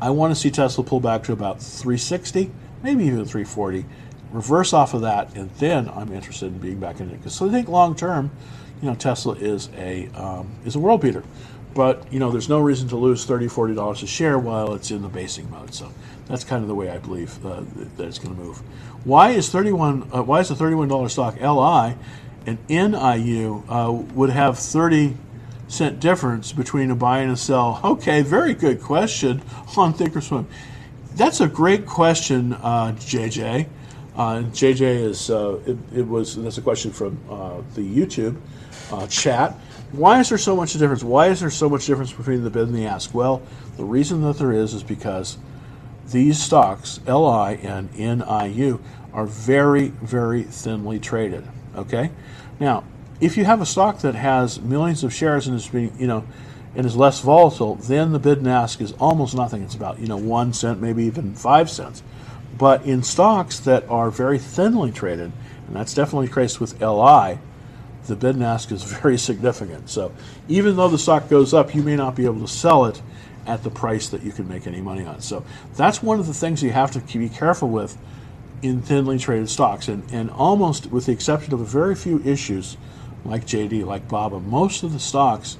[0.00, 2.50] I want to see Tesla pull back to about 360,
[2.82, 3.84] maybe even 340,
[4.30, 7.16] reverse off of that, and then I'm interested in being back in it.
[7.16, 8.30] Because so I think long term,
[8.80, 11.24] you know, Tesla is a um, is a world beater.
[11.74, 14.92] But you know, there's no reason to lose 30 40 dollars a share while it's
[14.92, 15.74] in the basing mode.
[15.74, 15.92] So
[16.28, 17.62] that's kind of the way I believe uh,
[17.96, 18.58] that it's going to move.
[19.04, 20.10] Why is 31?
[20.12, 21.96] Uh, why is the 31 dollar stock LI
[22.46, 25.16] and NIU uh, would have 30
[25.68, 27.80] cent difference between a buy and a sell?
[27.82, 29.42] Okay, very good question
[29.76, 30.46] on Thinkorswim.
[31.14, 33.66] That's a great question, uh, JJ.
[34.14, 38.36] Uh, JJ is uh, it, it, was that's a question from uh, the YouTube
[38.90, 39.52] uh, chat.
[39.92, 41.04] Why is there so much difference?
[41.04, 43.14] Why is there so much difference between the bid and the ask?
[43.14, 43.42] Well,
[43.76, 45.38] the reason that there is is because
[46.10, 48.80] these stocks, LI and NIU,
[49.12, 51.46] are very, very thinly traded.
[51.76, 52.10] Okay,
[52.58, 52.84] now
[53.20, 56.24] if you have a stock that has millions of shares and is being, you know,
[56.74, 59.62] and is less volatile, then the bid and ask is almost nothing.
[59.62, 62.02] It's about you know one cent, maybe even five cents.
[62.56, 65.32] But in stocks that are very thinly traded,
[65.66, 67.38] and that's definitely the case with LI,
[68.06, 69.90] the bid and ask is very significant.
[69.90, 70.12] So
[70.48, 73.00] even though the stock goes up, you may not be able to sell it
[73.48, 75.20] at the price that you can make any money on.
[75.20, 75.44] So
[75.74, 77.96] that's one of the things you have to be careful with
[78.62, 79.88] in thinly traded stocks.
[79.88, 82.76] And, and almost with the exception of a very few issues
[83.24, 85.58] like JD, like BABA, most of the stocks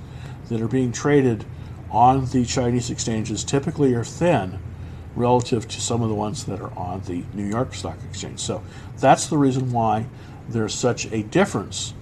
[0.48, 1.44] that are being traded
[1.90, 4.58] on the Chinese exchanges typically are thin
[5.16, 8.38] relative to some of the ones that are on the New York Stock Exchange.
[8.38, 8.62] So
[8.98, 10.06] that's the reason why
[10.48, 11.94] there's such a difference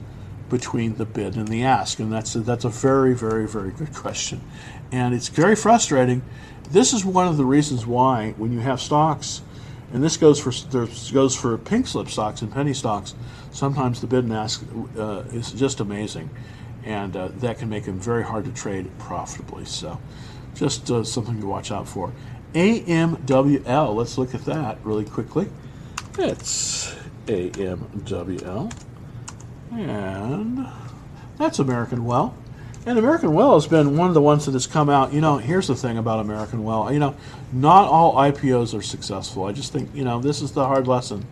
[0.48, 3.92] between the bid and the ask, and that's a, that's a very very very good
[3.94, 4.40] question,
[4.92, 6.22] and it's very frustrating.
[6.70, 9.42] This is one of the reasons why when you have stocks,
[9.92, 13.14] and this goes for this goes for pink slip stocks and penny stocks.
[13.52, 14.64] Sometimes the bid and ask
[14.98, 16.28] uh, is just amazing,
[16.84, 19.64] and uh, that can make them very hard to trade profitably.
[19.64, 20.00] So,
[20.54, 22.12] just uh, something to watch out for.
[22.54, 23.94] AMWL.
[23.94, 25.48] Let's look at that really quickly.
[26.18, 26.94] It's
[27.26, 28.72] AMWL.
[29.72, 30.66] And
[31.38, 32.34] that's American Well.
[32.86, 35.12] And American Well has been one of the ones that has come out.
[35.12, 36.92] You know, here's the thing about American Well.
[36.92, 37.16] You know,
[37.52, 39.44] not all IPOs are successful.
[39.44, 41.26] I just think, you know, this is the hard lesson.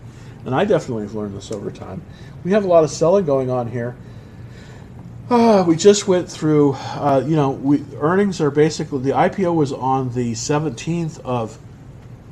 [0.44, 2.02] And I definitely have learned this over time.
[2.42, 3.94] We have a lot of selling going on here.
[5.30, 9.72] Uh, we just went through, uh, you know, we, earnings are basically, the IPO was
[9.72, 11.56] on the 17th of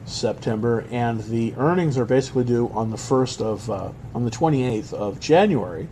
[0.04, 4.92] September, and the earnings are basically due on the 1st of, uh, on the 28th
[4.92, 5.88] of January.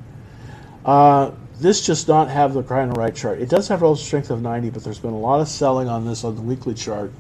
[1.61, 3.39] This does not have the kind of right chart.
[3.39, 6.07] It does have relative strength of 90, but there's been a lot of selling on
[6.07, 7.13] this on the weekly chart.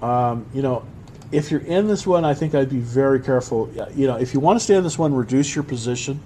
[0.00, 0.84] Um, you know,
[1.32, 3.68] if you're in this one, I think I'd be very careful.
[3.96, 6.20] You know, if you want to stay in this one, reduce your position,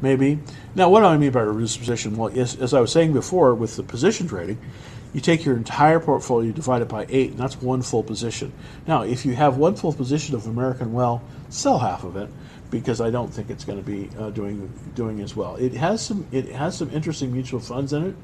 [0.00, 0.38] maybe.
[0.74, 2.16] Now, what do I mean by reduce position?
[2.16, 4.58] Well, as, as I was saying before, with the position trading,
[5.12, 8.52] you take your entire portfolio, divide it by eight, and that's one full position.
[8.86, 12.30] Now, if you have one full position of American Well, sell half of it
[12.70, 15.56] because I don't think it's going to be uh, doing doing as well.
[15.56, 18.16] It has some it has some interesting mutual funds in it,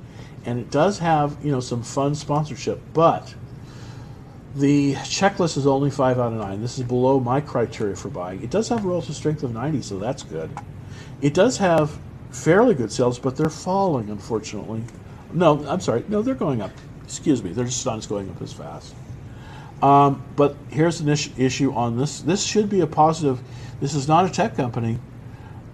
[0.44, 3.34] and it does have you know some fund sponsorship, but
[4.54, 6.60] the checklist is only five out of nine.
[6.60, 8.42] This is below my criteria for buying.
[8.42, 10.50] It does have a relative strength of 90, so that's good.
[11.22, 11.98] It does have
[12.30, 14.82] fairly good sales, but they're falling, unfortunately.
[15.32, 16.04] No, I'm sorry.
[16.08, 16.70] No, they're going up.
[17.04, 18.94] Excuse me, they're just not going up as fast.
[19.82, 22.20] Um, but here's an is- issue on this.
[22.20, 23.40] This should be a positive.
[23.80, 24.98] This is not a tech company.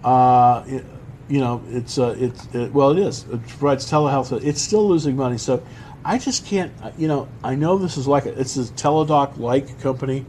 [0.03, 0.85] Uh, it,
[1.29, 3.23] you know, it's uh, it's it, well, it is.
[3.31, 4.43] It provides telehealth.
[4.43, 5.37] It's still losing money.
[5.37, 5.61] So
[6.03, 6.71] I just can't.
[6.97, 10.25] You know, I know this is like a, it's a Teladoc like company,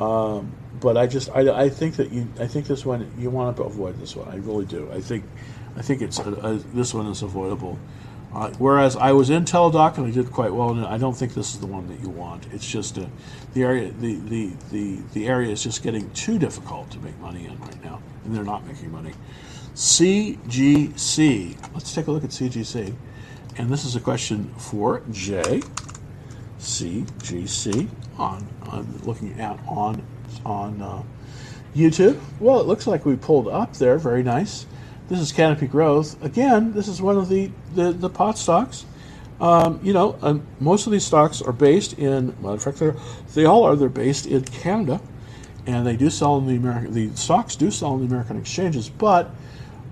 [0.00, 3.56] um, but I just I, I think that you I think this one you want
[3.56, 4.28] to avoid this one.
[4.28, 4.90] I really do.
[4.90, 5.24] I think
[5.76, 7.78] I think it's a, a, this one is avoidable.
[8.34, 11.34] Uh, whereas I was in Teladoc and I did quite well, and I don't think
[11.34, 12.46] this is the one that you want.
[12.52, 13.08] It's just a,
[13.52, 17.44] the area the, the, the, the area is just getting too difficult to make money
[17.44, 19.12] in right now, and they're not making money.
[19.74, 21.56] CGC.
[21.74, 22.94] Let's take a look at CGC,
[23.58, 25.62] and this is a question for Jay.
[26.58, 30.02] CGC on, on looking at on
[30.46, 31.02] on uh,
[31.74, 32.18] YouTube.
[32.40, 33.98] Well, it looks like we pulled up there.
[33.98, 34.66] Very nice.
[35.12, 36.24] This is Canopy Growth.
[36.24, 38.86] Again, this is one of the, the, the pot stocks.
[39.42, 42.82] Um, you know, um, most of these stocks are based in, well, in fact,
[43.34, 45.02] they all are, they're based in Canada,
[45.66, 48.88] and they do sell in the American, the stocks do sell in the American exchanges,
[48.88, 49.30] but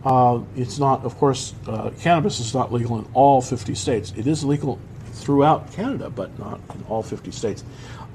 [0.06, 4.14] uh, it's not, of course, uh, cannabis is not legal in all 50 states.
[4.16, 4.78] It is legal
[5.12, 7.62] throughout Canada, but not in all 50 states.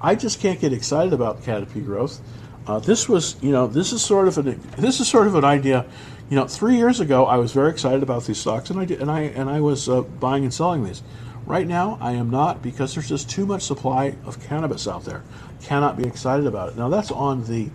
[0.02, 2.20] I just can't get excited about canopy growth.
[2.68, 5.46] Uh, this was, you know, this is sort of an this is sort of an
[5.46, 5.86] idea.
[6.28, 9.00] You know, three years ago, I was very excited about these stocks, and I did,
[9.00, 11.04] and I and I was uh, buying and selling these.
[11.46, 15.22] Right now, I am not because there's just too much supply of cannabis out there.
[15.62, 16.78] Cannot be excited about it.
[16.78, 17.70] Now, that's on the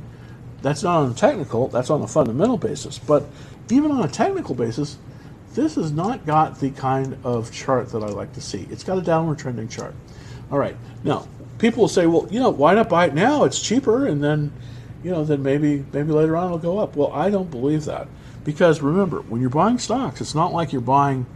[0.62, 1.68] that's not on the technical.
[1.68, 2.98] That's on the fundamental basis.
[2.98, 3.24] But
[3.70, 4.98] even on a technical basis,
[5.54, 8.66] this has not got the kind of chart that I like to see.
[8.68, 9.94] It's got a downward trending chart.
[10.50, 10.76] All right.
[11.04, 11.28] Now,
[11.58, 13.44] people will say, well, you know, why not buy it now?
[13.44, 14.52] It's cheaper, and then,
[15.04, 16.96] you know, then maybe maybe later on it'll go up.
[16.96, 18.08] Well, I don't believe that
[18.44, 21.26] because remember, when you're buying stocks, it's not like you're buying,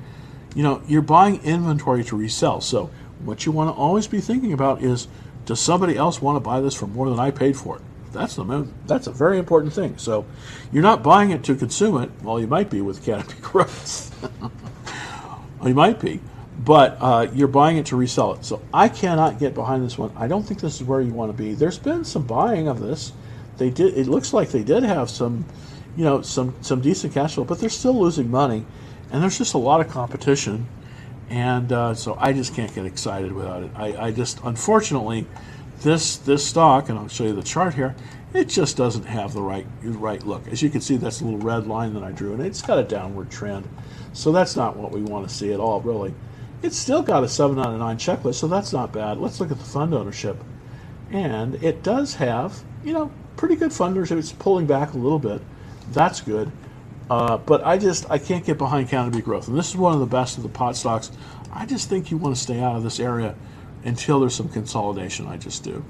[0.54, 2.60] you know, you're buying inventory to resell.
[2.60, 2.90] So
[3.24, 5.08] what you want to always be thinking about is,
[5.46, 7.82] does somebody else want to buy this for more than I paid for it?
[8.12, 9.98] That's the that's a very important thing.
[9.98, 10.24] So
[10.72, 12.10] you're not buying it to consume it.
[12.22, 14.10] Well, you might be with Canopy Growth.
[15.64, 16.20] you might be,
[16.64, 18.44] but uh, you're buying it to resell it.
[18.44, 20.12] So I cannot get behind this one.
[20.16, 21.54] I don't think this is where you want to be.
[21.54, 23.12] There's been some buying of this.
[23.58, 23.98] They did.
[23.98, 25.44] It looks like they did have some,
[25.96, 28.64] you know, some some decent cash flow, but they're still losing money,
[29.10, 30.66] and there's just a lot of competition,
[31.30, 33.70] and uh, so I just can't get excited without it.
[33.74, 35.26] I, I just unfortunately
[35.82, 37.94] this this stock, and I'll show you the chart here,
[38.32, 40.48] it just doesn't have the right right look.
[40.48, 42.78] As you can see, that's a little red line that I drew, and it's got
[42.78, 43.68] a downward trend.
[44.12, 46.14] So that's not what we want to see at all, really.
[46.62, 49.18] It's still got a 7 out of 9 checklist, so that's not bad.
[49.18, 50.42] Let's look at the fund ownership.
[51.10, 54.18] And it does have, you know, pretty good fund ownership.
[54.18, 55.42] It's pulling back a little bit.
[55.92, 56.50] That's good.
[57.10, 60.00] Uh, but I just I can't get behind Canopy Growth, and this is one of
[60.00, 61.10] the best of the pot stocks.
[61.52, 63.34] I just think you want to stay out of this area
[63.84, 65.26] until there's some consolidation.
[65.26, 65.84] I just do.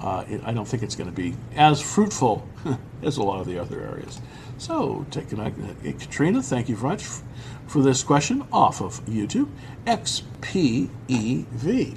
[0.00, 2.46] Uh, it, I don't think it's going to be as fruitful
[3.02, 4.20] as a lot of the other areas.
[4.56, 5.50] So, take a, uh,
[5.82, 7.04] Katrina, thank you very much
[7.66, 9.48] for this question off of YouTube.
[9.86, 10.90] XPEV.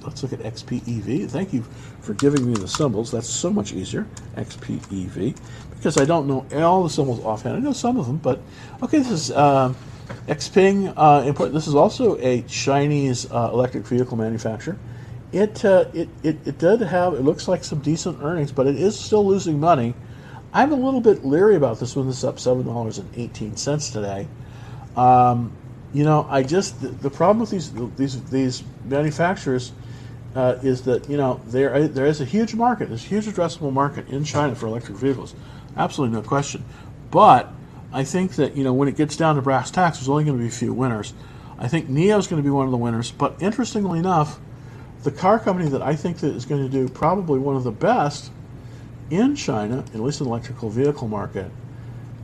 [0.05, 1.29] Let's look at XPEV.
[1.29, 1.63] Thank you
[2.01, 3.11] for giving me the symbols.
[3.11, 4.07] That's so much easier.
[4.35, 5.35] XPEV.
[5.83, 7.57] Because I don't know all the symbols offhand.
[7.57, 8.39] I know some of them, but
[8.81, 9.31] okay, this is.
[9.31, 9.73] Uh,
[10.27, 11.53] Xpeng uh, import.
[11.53, 14.77] This is also a Chinese uh, electric vehicle manufacturer
[15.33, 18.75] it, uh, it, it, it did have, it looks like some decent earnings, but it
[18.75, 19.95] is still losing money.
[20.53, 22.05] I'm a little bit leery about this one.
[22.05, 24.27] This is up $7.18 today.
[24.95, 25.51] Um,
[25.91, 29.71] you know, I just, the, the, problem with these, these, these manufacturers
[30.35, 33.73] uh, is that, you know, there, there is a huge market, there's a huge addressable
[33.73, 35.33] market in China for electric vehicles.
[35.77, 36.63] Absolutely no question.
[37.11, 37.51] But
[37.91, 40.37] I think that, you know, when it gets down to brass tacks, there's only going
[40.37, 41.13] to be a few winners.
[41.59, 44.39] I think NIO is going to be one of the winners, but interestingly enough,
[45.03, 47.71] the car company that I think that is going to do probably one of the
[47.71, 48.31] best
[49.09, 51.51] in China, at least in the electrical vehicle market,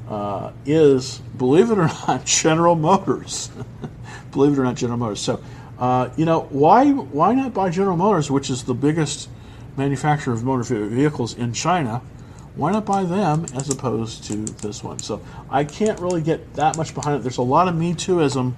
[0.07, 3.51] uh, is, believe it or not, General Motors.
[4.31, 5.21] believe it or not, General Motors.
[5.21, 5.43] So,
[5.77, 9.29] uh, you know, why why not buy General Motors, which is the biggest
[9.77, 12.01] manufacturer of motor vehicles in China?
[12.55, 14.99] Why not buy them as opposed to this one?
[14.99, 17.23] So I can't really get that much behind it.
[17.23, 18.53] There's a lot of Me Tooism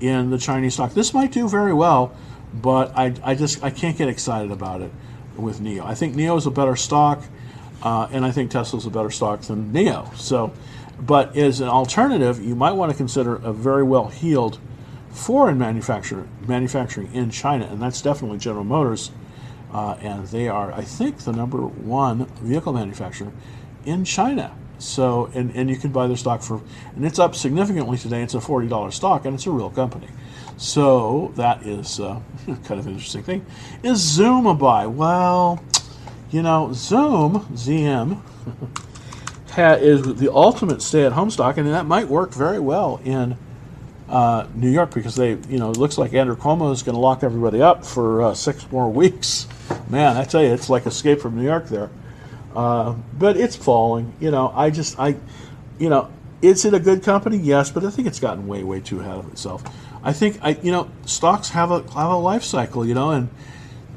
[0.00, 0.94] in the Chinese stock.
[0.94, 2.14] This might do very well
[2.52, 4.90] but I, I just I can't get excited about it
[5.36, 5.84] with NIO.
[5.84, 7.22] I think NIO is a better stock,
[7.82, 10.14] uh, and I think Tesla is a better stock than NIO.
[10.16, 10.52] So,
[11.00, 14.58] but as an alternative, you might want to consider a very well heeled
[15.10, 19.10] foreign manufacturer manufacturing in China, and that's definitely General Motors.
[19.72, 23.32] Uh, and they are, I think, the number one vehicle manufacturer
[23.86, 24.54] in China.
[24.78, 26.60] So, and, and you can buy their stock for,
[26.94, 28.22] and it's up significantly today.
[28.22, 30.08] It's a $40 stock, and it's a real company.
[30.56, 33.46] So that is uh, kind of an interesting thing.
[33.82, 34.86] Is Zoom a buy?
[34.86, 35.62] Well,
[36.30, 38.20] you know, Zoom, ZM,
[39.82, 43.36] is the ultimate stay-at-home stock, and that might work very well in
[44.08, 47.00] uh, New York because they, you know, it looks like Andrew Cuomo is going to
[47.00, 49.46] lock everybody up for uh, six more weeks.
[49.88, 51.90] Man, I tell you, it's like Escape from New York there.
[52.54, 54.12] Uh, but it's falling.
[54.20, 55.16] You know, I just, I,
[55.78, 56.10] you know,
[56.42, 57.36] is it a good company?
[57.36, 59.62] Yes, but I think it's gotten way, way too ahead of itself.
[60.02, 62.84] I think, I, you know, stocks have a have a life cycle.
[62.84, 63.28] You know, and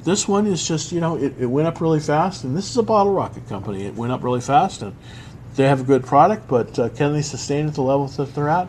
[0.03, 2.77] this one is just, you know, it, it went up really fast, and this is
[2.77, 3.85] a bottle rocket company.
[3.85, 4.95] It went up really fast, and
[5.55, 8.49] they have a good product, but uh, can they sustain at the level that they're
[8.49, 8.67] at?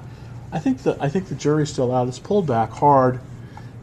[0.53, 2.09] I think the I think the jury's still out.
[2.09, 3.21] It's pulled back hard,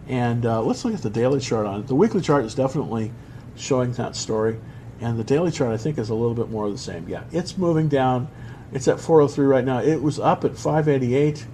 [0.08, 1.88] and uh, let's look at the daily chart on it.
[1.88, 3.12] The weekly chart is definitely
[3.56, 4.60] showing that story,
[4.99, 7.08] and the daily chart I think is a little bit more of the same.
[7.08, 8.28] Yeah, it's moving down.
[8.72, 9.80] It's at 403 right now.
[9.82, 11.45] It was up at 588.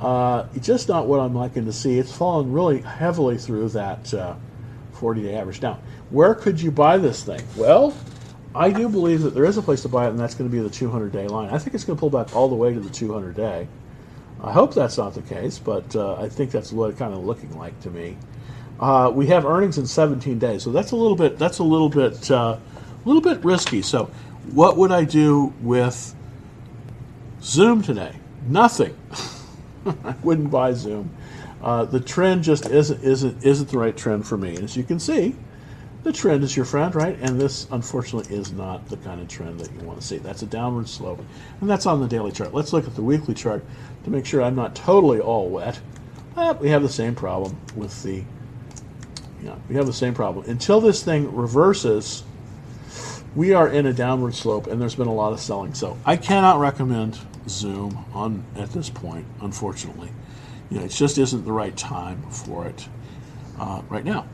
[0.00, 1.98] Uh, just not what I'm liking to see.
[1.98, 5.62] It's fallen really heavily through that 40-day uh, average.
[5.62, 5.78] Now,
[6.10, 7.42] where could you buy this thing?
[7.56, 7.94] Well,
[8.54, 10.54] I do believe that there is a place to buy it, and that's going to
[10.54, 11.50] be the 200-day line.
[11.50, 13.68] I think it's going to pull back all the way to the 200-day.
[14.44, 17.24] I hope that's not the case, but uh, I think that's what it's kind of
[17.24, 18.18] looking like to me.
[18.78, 21.88] Uh, we have earnings in 17 days, so that's a little bit that's a little
[21.88, 23.80] bit uh, a little bit risky.
[23.80, 24.10] So,
[24.52, 26.14] what would I do with
[27.40, 28.16] Zoom today?
[28.46, 28.94] Nothing.
[29.86, 31.10] I wouldn't buy Zoom.
[31.62, 34.56] Uh, the trend just isn't isn't isn't the right trend for me.
[34.56, 35.34] And as you can see,
[36.04, 37.18] the trend is your friend, right?
[37.20, 40.18] And this, unfortunately, is not the kind of trend that you want to see.
[40.18, 41.24] That's a downward slope,
[41.60, 42.54] and that's on the daily chart.
[42.54, 43.64] Let's look at the weekly chart
[44.04, 45.80] to make sure I'm not totally all wet.
[46.34, 48.22] But we have the same problem with the,
[49.42, 50.48] yeah, we have the same problem.
[50.48, 52.22] Until this thing reverses,
[53.34, 55.74] we are in a downward slope, and there's been a lot of selling.
[55.74, 60.10] So I cannot recommend Zoom on at this point, unfortunately.
[60.70, 62.88] You know, it just isn't the right time for it
[63.58, 64.26] uh, right now.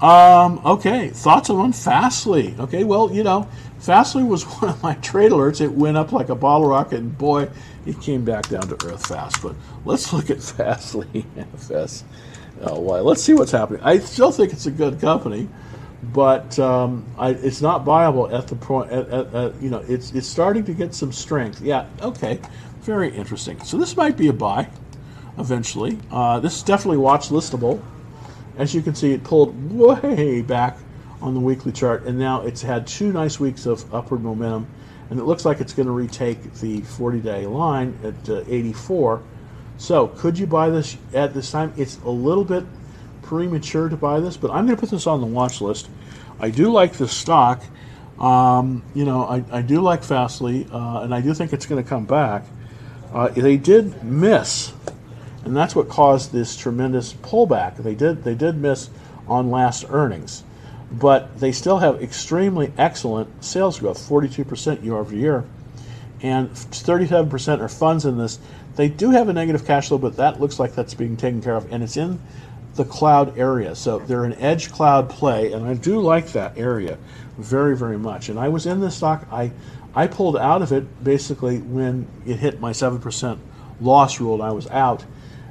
[0.00, 2.54] Um, okay, thoughts on Fastly.
[2.58, 5.60] Okay, well, you know, Fastly was one of my trade alerts.
[5.60, 7.48] It went up like a bottle rocket, and boy,
[7.84, 9.42] it came back down to earth fast.
[9.42, 12.04] But let's look at Fastly FS.
[12.60, 13.00] Oh, why?
[13.00, 13.82] Let's see what's happening.
[13.82, 15.48] I still think it's a good company,
[16.12, 18.90] but um, I, it's not viable at the point.
[18.92, 21.60] At, at, at, you know, it's it's starting to get some strength.
[21.60, 22.40] Yeah, okay,
[22.82, 23.60] very interesting.
[23.64, 24.68] So this might be a buy
[25.38, 25.98] eventually.
[26.10, 27.82] Uh, this is definitely watch listable.
[28.58, 30.76] As you can see, it pulled way back
[31.22, 34.66] on the weekly chart, and now it's had two nice weeks of upward momentum,
[35.10, 39.22] and it looks like it's going to retake the 40-day line at uh, 84.
[39.78, 41.72] So, could you buy this at this time?
[41.76, 42.64] It's a little bit
[43.22, 45.88] premature to buy this, but I'm going to put this on the watch list.
[46.40, 47.62] I do like this stock.
[48.18, 51.80] Um, you know, I, I, do like Fastly, uh, and I do think it's going
[51.80, 52.44] to come back.
[53.12, 54.72] Uh, they did miss
[55.48, 57.78] and that's what caused this tremendous pullback.
[57.78, 58.90] They did they did miss
[59.26, 60.44] on last earnings,
[60.92, 65.44] but they still have extremely excellent sales growth, 42% year over year,
[66.22, 68.38] and 37% are funds in this.
[68.76, 71.56] They do have a negative cash flow, but that looks like that's being taken care
[71.56, 72.20] of, and it's in
[72.74, 73.74] the cloud area.
[73.74, 76.98] So they're an edge cloud play, and I do like that area
[77.38, 78.28] very, very much.
[78.28, 79.26] And I was in this stock.
[79.32, 79.50] I
[79.94, 83.40] I pulled out of it basically when it hit my seven percent
[83.80, 85.04] loss rule, and I was out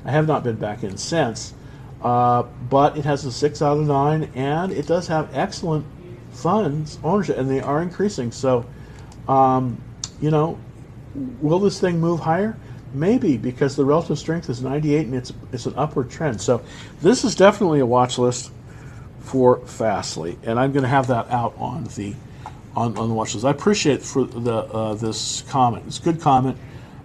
[0.08, 1.54] I have not been back in since.
[2.02, 5.86] Uh, but it has a 6 out of 9, and it does have excellent
[6.32, 8.32] funds ownership, and they are increasing.
[8.32, 8.66] So,
[9.28, 9.82] um,
[10.22, 10.60] you know,
[11.42, 12.56] will this thing move higher?
[12.94, 16.40] Maybe because the relative strength is 98 and it's it's an upward trend.
[16.40, 16.62] So
[17.02, 18.52] this is definitely a watch list
[19.20, 22.16] for Fastly, and I'm going to have that out on the
[22.76, 23.46] on, on the watch list.
[23.46, 25.84] I appreciate for the uh, this comment.
[25.88, 26.58] It's a good comment.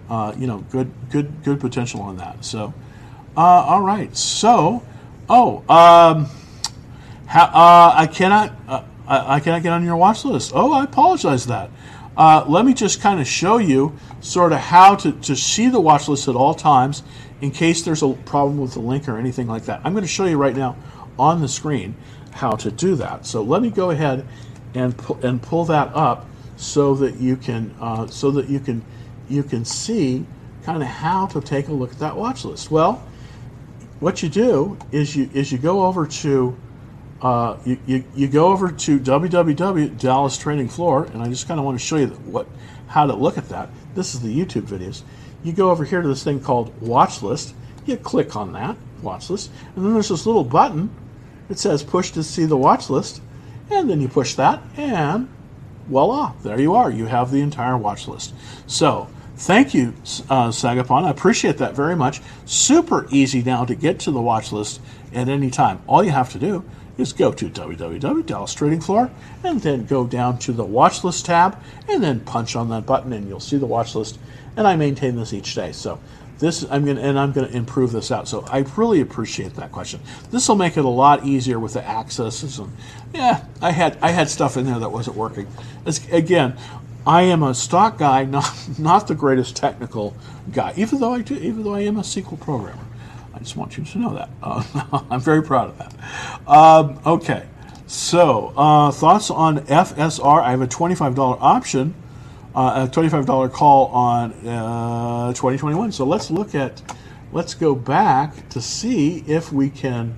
[0.09, 2.45] Uh, you know, good good good potential on that.
[2.45, 2.73] So
[3.35, 4.15] uh, all right.
[4.15, 4.83] So,
[5.29, 6.27] oh, um,
[7.29, 10.51] uh, I cannot, uh, I, I, cannot get on your watch list.
[10.53, 11.69] Oh, I apologize that.
[12.15, 15.79] Uh, let me just kind of show you sort of how to, to see the
[15.79, 17.01] watch list at all times
[17.41, 19.81] in case there's a problem with the link or anything like that.
[19.83, 20.75] I'm going to show you right now
[21.17, 21.95] on the screen
[22.31, 23.25] how to do that.
[23.25, 24.25] So let me go ahead
[24.75, 28.83] and pu- and pull that up so that you can uh, so that you can
[29.29, 30.25] you can see
[30.63, 32.71] kind of how to take a look at that watch list.
[32.71, 33.03] Well,
[34.03, 36.55] what you do is you is you go over to
[37.21, 41.65] uh, you, you, you go over to www Dallas Floor, and I just kind of
[41.65, 42.45] want to show you what
[42.87, 43.69] how to look at that.
[43.95, 45.03] This is the YouTube videos.
[45.41, 47.55] You go over here to this thing called Watch List.
[47.85, 50.93] You click on that Watch List, and then there's this little button.
[51.49, 53.21] It says Push to see the watch list,
[53.71, 55.29] and then you push that, and
[55.87, 56.91] voila, there you are.
[56.91, 58.33] You have the entire watch list.
[58.67, 59.93] So thank you,
[60.29, 61.03] uh, Sagapon.
[61.03, 62.21] I appreciate that very much.
[62.45, 64.81] Super easy now to get to the watch list
[65.13, 65.81] at any time.
[65.87, 66.63] All you have to do
[66.97, 69.09] is go to www.dallas Trading Floor
[69.43, 73.13] and then go down to the watch list tab and then punch on that button
[73.13, 74.19] and you'll see the watch list.
[74.55, 75.71] And I maintain this each day.
[75.71, 75.99] So
[76.39, 78.27] this I'm going to and I'm going to improve this out.
[78.27, 80.01] So I really appreciate that question.
[80.29, 82.71] This will make it a lot easier with the accesses and
[83.13, 85.47] yeah, I had I had stuff in there that wasn't working.
[85.85, 86.57] It's, again,
[87.05, 90.15] I am a stock guy, not not the greatest technical
[90.51, 90.73] guy.
[90.77, 92.85] Even though I do, even though I am a SQL programmer,
[93.33, 94.29] I just want you to know that.
[94.41, 96.49] Uh, I'm very proud of that.
[96.49, 97.45] Um, okay,
[97.87, 100.41] so uh, thoughts on FSR?
[100.41, 101.93] I have a twenty-five dollar option
[102.55, 105.91] uh, a $25 call on uh, 2021.
[105.91, 106.81] So let's look at,
[107.31, 110.15] let's go back to see if we can,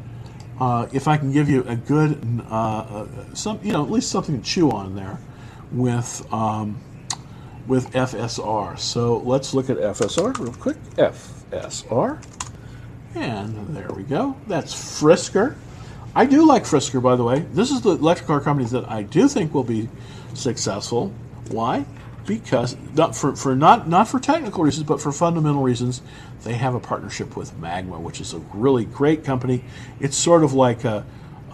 [0.60, 4.40] uh, if I can give you a good, uh, some, you know, at least something
[4.40, 5.18] to chew on there
[5.72, 6.80] with, um,
[7.68, 8.78] with FSR.
[8.80, 10.78] So let's look at FSR real quick.
[10.96, 12.24] FSR.
[13.16, 14.36] And there we go.
[14.48, 15.56] That's Fisker.
[16.14, 17.40] I do like Fisker, by the way.
[17.52, 19.90] This is the electric car company that I do think will be
[20.34, 21.14] successful.
[21.50, 21.86] Why?
[22.26, 26.02] because not for, for not not for technical reasons, but for fundamental reasons,
[26.44, 29.64] they have a partnership with Magna, which is a really great company.
[30.00, 31.06] It's sort of like a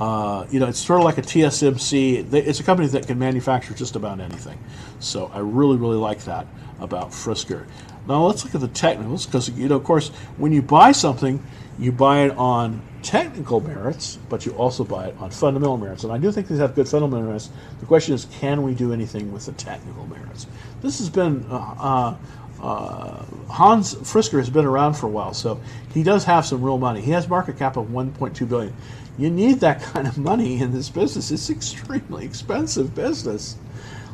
[0.02, 2.34] uh, you know, it's sort of like a TSMC.
[2.34, 4.58] It's a company that can manufacture just about anything.
[5.00, 6.48] So I really, really like that
[6.80, 7.68] about Fisker.
[8.08, 11.46] Now let's look at the technicals, because you know, of course, when you buy something,
[11.78, 16.04] you buy it on technical merits, but you also buy it on fundamental merits.
[16.04, 17.52] And I do think these have good fundamental merits.
[17.80, 20.48] The question is, can we do anything with the technical merits?
[20.82, 22.16] This has been uh, uh,
[22.62, 25.60] uh, Hans Fisker has been around for a while, so
[25.94, 27.02] he does have some real money.
[27.02, 28.76] He has market cap of 1.2 billion.
[29.22, 31.32] You need that kind of money in this business.
[31.32, 33.56] It's extremely expensive business.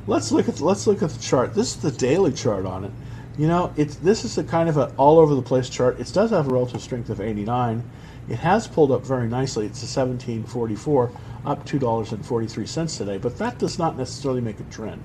[0.05, 1.53] Let's look at let's look at the chart.
[1.53, 2.91] This is the daily chart on it.
[3.37, 5.99] You know, it's this is a kind of an all over the place chart.
[5.99, 7.83] It does have a relative strength of 89
[8.29, 9.65] it has pulled up very nicely.
[9.65, 11.11] It's a 1744,
[11.45, 15.03] up $2.43 today, but that does not necessarily make a trend.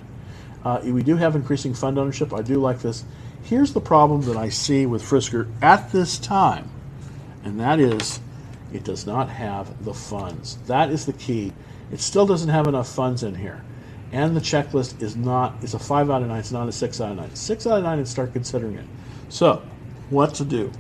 [0.65, 2.33] Uh, we do have increasing fund ownership.
[2.33, 3.05] I do like this.
[3.45, 6.71] Here's the problem that I see with Fisker at this time,
[7.45, 8.21] and that is
[8.73, 10.59] it does not have the funds.
[10.67, 11.53] That is the key.
[11.91, 13.63] It still doesn't have enough funds in here.
[14.13, 17.01] And the checklist is not, it's a 5 out of 9, it's not a 6
[17.01, 17.35] out of 9.
[17.35, 18.87] 6 out of 9 and start considering it.
[19.29, 19.63] So,
[20.11, 20.71] what to do?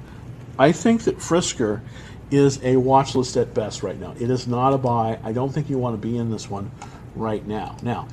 [0.59, 1.80] I think that Fisker
[2.30, 4.14] is a watch list at best right now.
[4.18, 5.18] It is not a buy.
[5.22, 6.70] I don't think you want to be in this one
[7.14, 7.76] right now.
[7.82, 8.09] Now,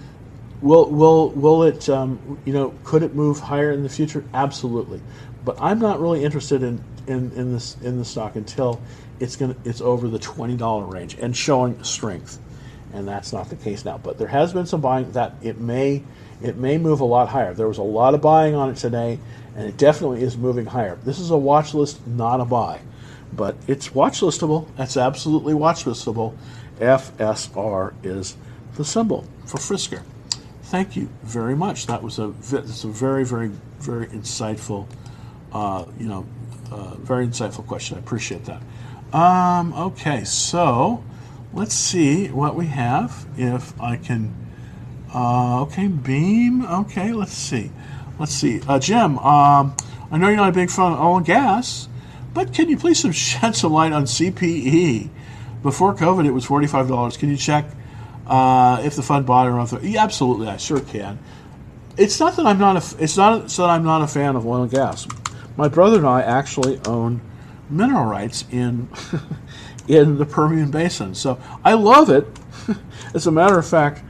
[0.62, 1.90] will will will it?
[1.90, 4.24] Um, you know, could it move higher in the future?
[4.34, 5.02] Absolutely.
[5.50, 8.80] But I'm not really interested in in, in this in the stock until
[9.20, 12.38] it's going it's over the twenty dollar range and showing strength,
[12.94, 13.98] and that's not the case now.
[13.98, 16.04] But there has been some buying that it may
[16.40, 17.56] it may move a lot higher.
[17.56, 19.18] There was a lot of buying on it today,
[19.56, 21.00] and it definitely is moving higher.
[21.04, 22.82] This is a watch list, not a buy
[23.34, 24.68] but it's watch listable.
[24.76, 26.36] That's absolutely watch listable.
[26.80, 28.38] FSR is
[28.76, 30.04] the symbol for Fisker.
[30.64, 31.88] Thank you very much.
[31.88, 34.88] That was a that's a very very very insightful,
[35.54, 36.26] uh, you know,
[36.72, 37.98] uh, very insightful question.
[37.98, 38.62] I appreciate that.
[39.14, 41.04] Um, okay, so
[41.54, 43.26] let's see what we have.
[43.38, 44.34] If I can,
[45.14, 46.66] uh, okay, Beam.
[46.66, 47.72] Okay, let's see.
[48.20, 49.18] Let's see, uh, Jim.
[49.20, 49.76] Um,
[50.12, 51.88] I know you're not a big fan of oil and gas.
[52.34, 55.10] But can you please shed some light on CPE?
[55.62, 57.18] Before COVID, it was forty-five dollars.
[57.18, 57.66] Can you check
[58.28, 59.84] uh, if the fund bought it or not?
[59.84, 61.20] Yeah, absolutely, I sure can.
[61.98, 63.04] It's not that I'm not a.
[63.04, 65.06] It's not that I'm not a fan of oil and gas.
[65.60, 67.20] My brother and I actually own
[67.70, 68.88] mineral rights in
[69.90, 72.26] in the Permian Basin, so I love it.
[73.14, 74.02] As a matter of fact,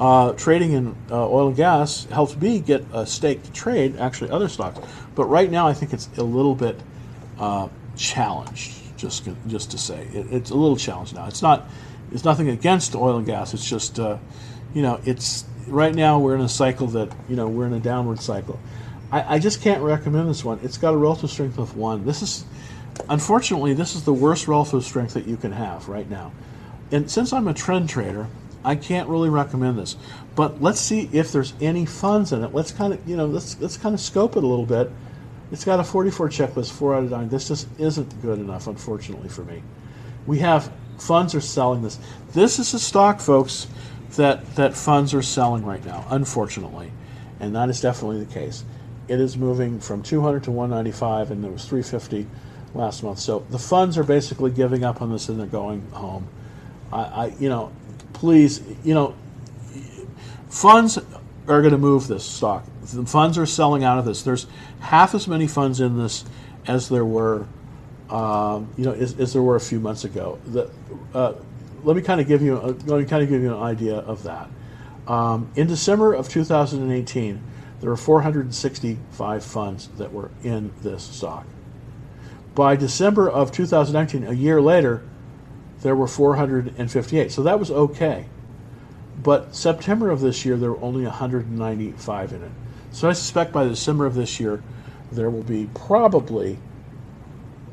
[0.00, 4.30] uh, trading in uh, oil and gas helps me get a stake to trade actually
[4.30, 4.80] other stocks.
[5.14, 6.80] But right now, I think it's a little bit
[7.38, 8.72] uh, challenged.
[8.96, 11.26] Just just to say, it, it's a little challenged now.
[11.26, 11.68] It's not.
[12.12, 13.52] It's nothing against oil and gas.
[13.52, 14.16] It's just, uh,
[14.72, 17.80] you know, it's right now we're in a cycle that you know we're in a
[17.80, 18.58] downward cycle.
[19.14, 20.60] I, I just can't recommend this one.
[20.62, 22.04] It's got a relative strength of one.
[22.04, 22.44] This is,
[23.08, 26.32] unfortunately, this is the worst relative strength that you can have right now.
[26.90, 28.26] And since I'm a trend trader,
[28.64, 29.96] I can't really recommend this.
[30.34, 32.54] But let's see if there's any funds in it.
[32.54, 34.90] Let's kind of, you know, let's let's kind of scope it a little bit
[35.54, 37.28] it's got a 44 checklist, 4 out of 9.
[37.28, 39.62] This just isn't good enough, unfortunately, for me.
[40.26, 41.98] We have funds are selling this.
[42.32, 43.66] This is a stock, folks,
[44.16, 46.90] that, that funds are selling right now, unfortunately.
[47.40, 48.64] And that is definitely the case.
[49.08, 52.26] It is moving from 200 to 195, and it was 350
[52.74, 53.18] last month.
[53.18, 56.28] So the funds are basically giving up on this and they're going home.
[56.92, 57.72] I, I you know,
[58.12, 59.14] please, you know,
[60.48, 62.64] funds are going to move this stock.
[62.82, 64.22] The funds are selling out of this.
[64.22, 64.46] There's
[64.80, 66.24] half as many funds in this
[66.66, 67.46] as there were,
[68.10, 70.38] um, you know, as, as, there were a few months ago.
[70.46, 70.70] The,
[71.12, 71.34] uh,
[71.82, 73.96] let me kind of give you a, let me kind of give you an idea
[73.96, 74.48] of that.
[75.06, 77.42] Um, in December of 2018,
[77.84, 81.44] there were 465 funds that were in this stock.
[82.54, 85.02] By December of 2019, a year later,
[85.82, 87.30] there were 458.
[87.30, 88.24] So that was okay.
[89.22, 92.50] But September of this year, there were only 195 in it.
[92.90, 94.62] So I suspect by December of this year,
[95.12, 96.56] there will be probably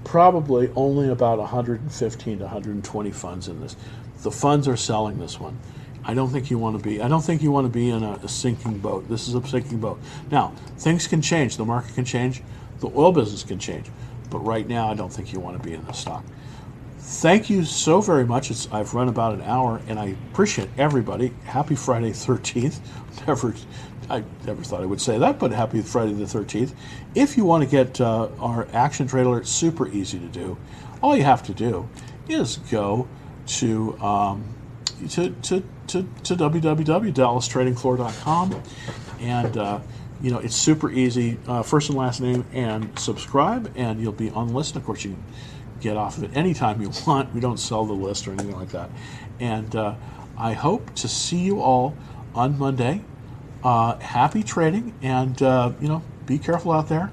[0.04, 3.78] probably only about 115 to 120 funds in this.
[4.24, 5.58] The funds are selling this one.
[6.04, 7.02] I don't think you want to be.
[7.02, 9.08] I don't think you want to be in a, a, sinking boat.
[9.08, 10.00] This is a sinking boat.
[10.32, 11.58] Now things can change.
[11.58, 12.42] The market can change.
[12.80, 13.88] The oil business can change.
[14.30, 16.24] But right now, I don't think you want to be in this stock.
[16.98, 18.50] Thank you so very much.
[18.50, 21.34] It's, I've run about an hour, and I appreciate everybody.
[21.44, 22.80] Happy Friday 13th.
[23.28, 23.54] Never,
[24.10, 26.74] I never thought I would say that, but happy Friday the 13th.
[27.16, 30.58] If you want to get uh, our action trade alert, super easy to do.
[31.02, 31.88] All you have to do
[32.28, 33.08] is go
[33.48, 34.44] to um,
[35.10, 38.64] to, to, to, to www.dallastradingfloor.com
[39.20, 39.80] and uh,
[40.22, 44.30] you know it's super easy uh, first and last name and subscribe and you'll be
[44.32, 44.76] on the list.
[44.76, 45.24] Of course you can
[45.80, 47.34] get off of it anytime you want.
[47.34, 48.90] We don't sell the list or anything like that.
[49.40, 49.96] And uh,
[50.38, 51.96] i hope to see you all
[52.34, 53.04] on monday.
[53.64, 57.12] Uh, happy trading and uh, you know be careful out there.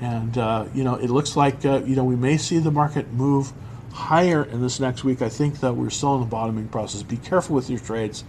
[0.00, 3.52] And uh, you know it looks like you know we may see the market move
[3.92, 5.22] higher in this next week.
[5.22, 7.02] I think that we're still in the bottoming process.
[7.02, 8.24] Be careful with your trades,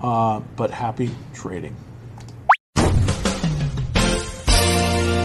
[0.00, 1.76] uh, but happy trading.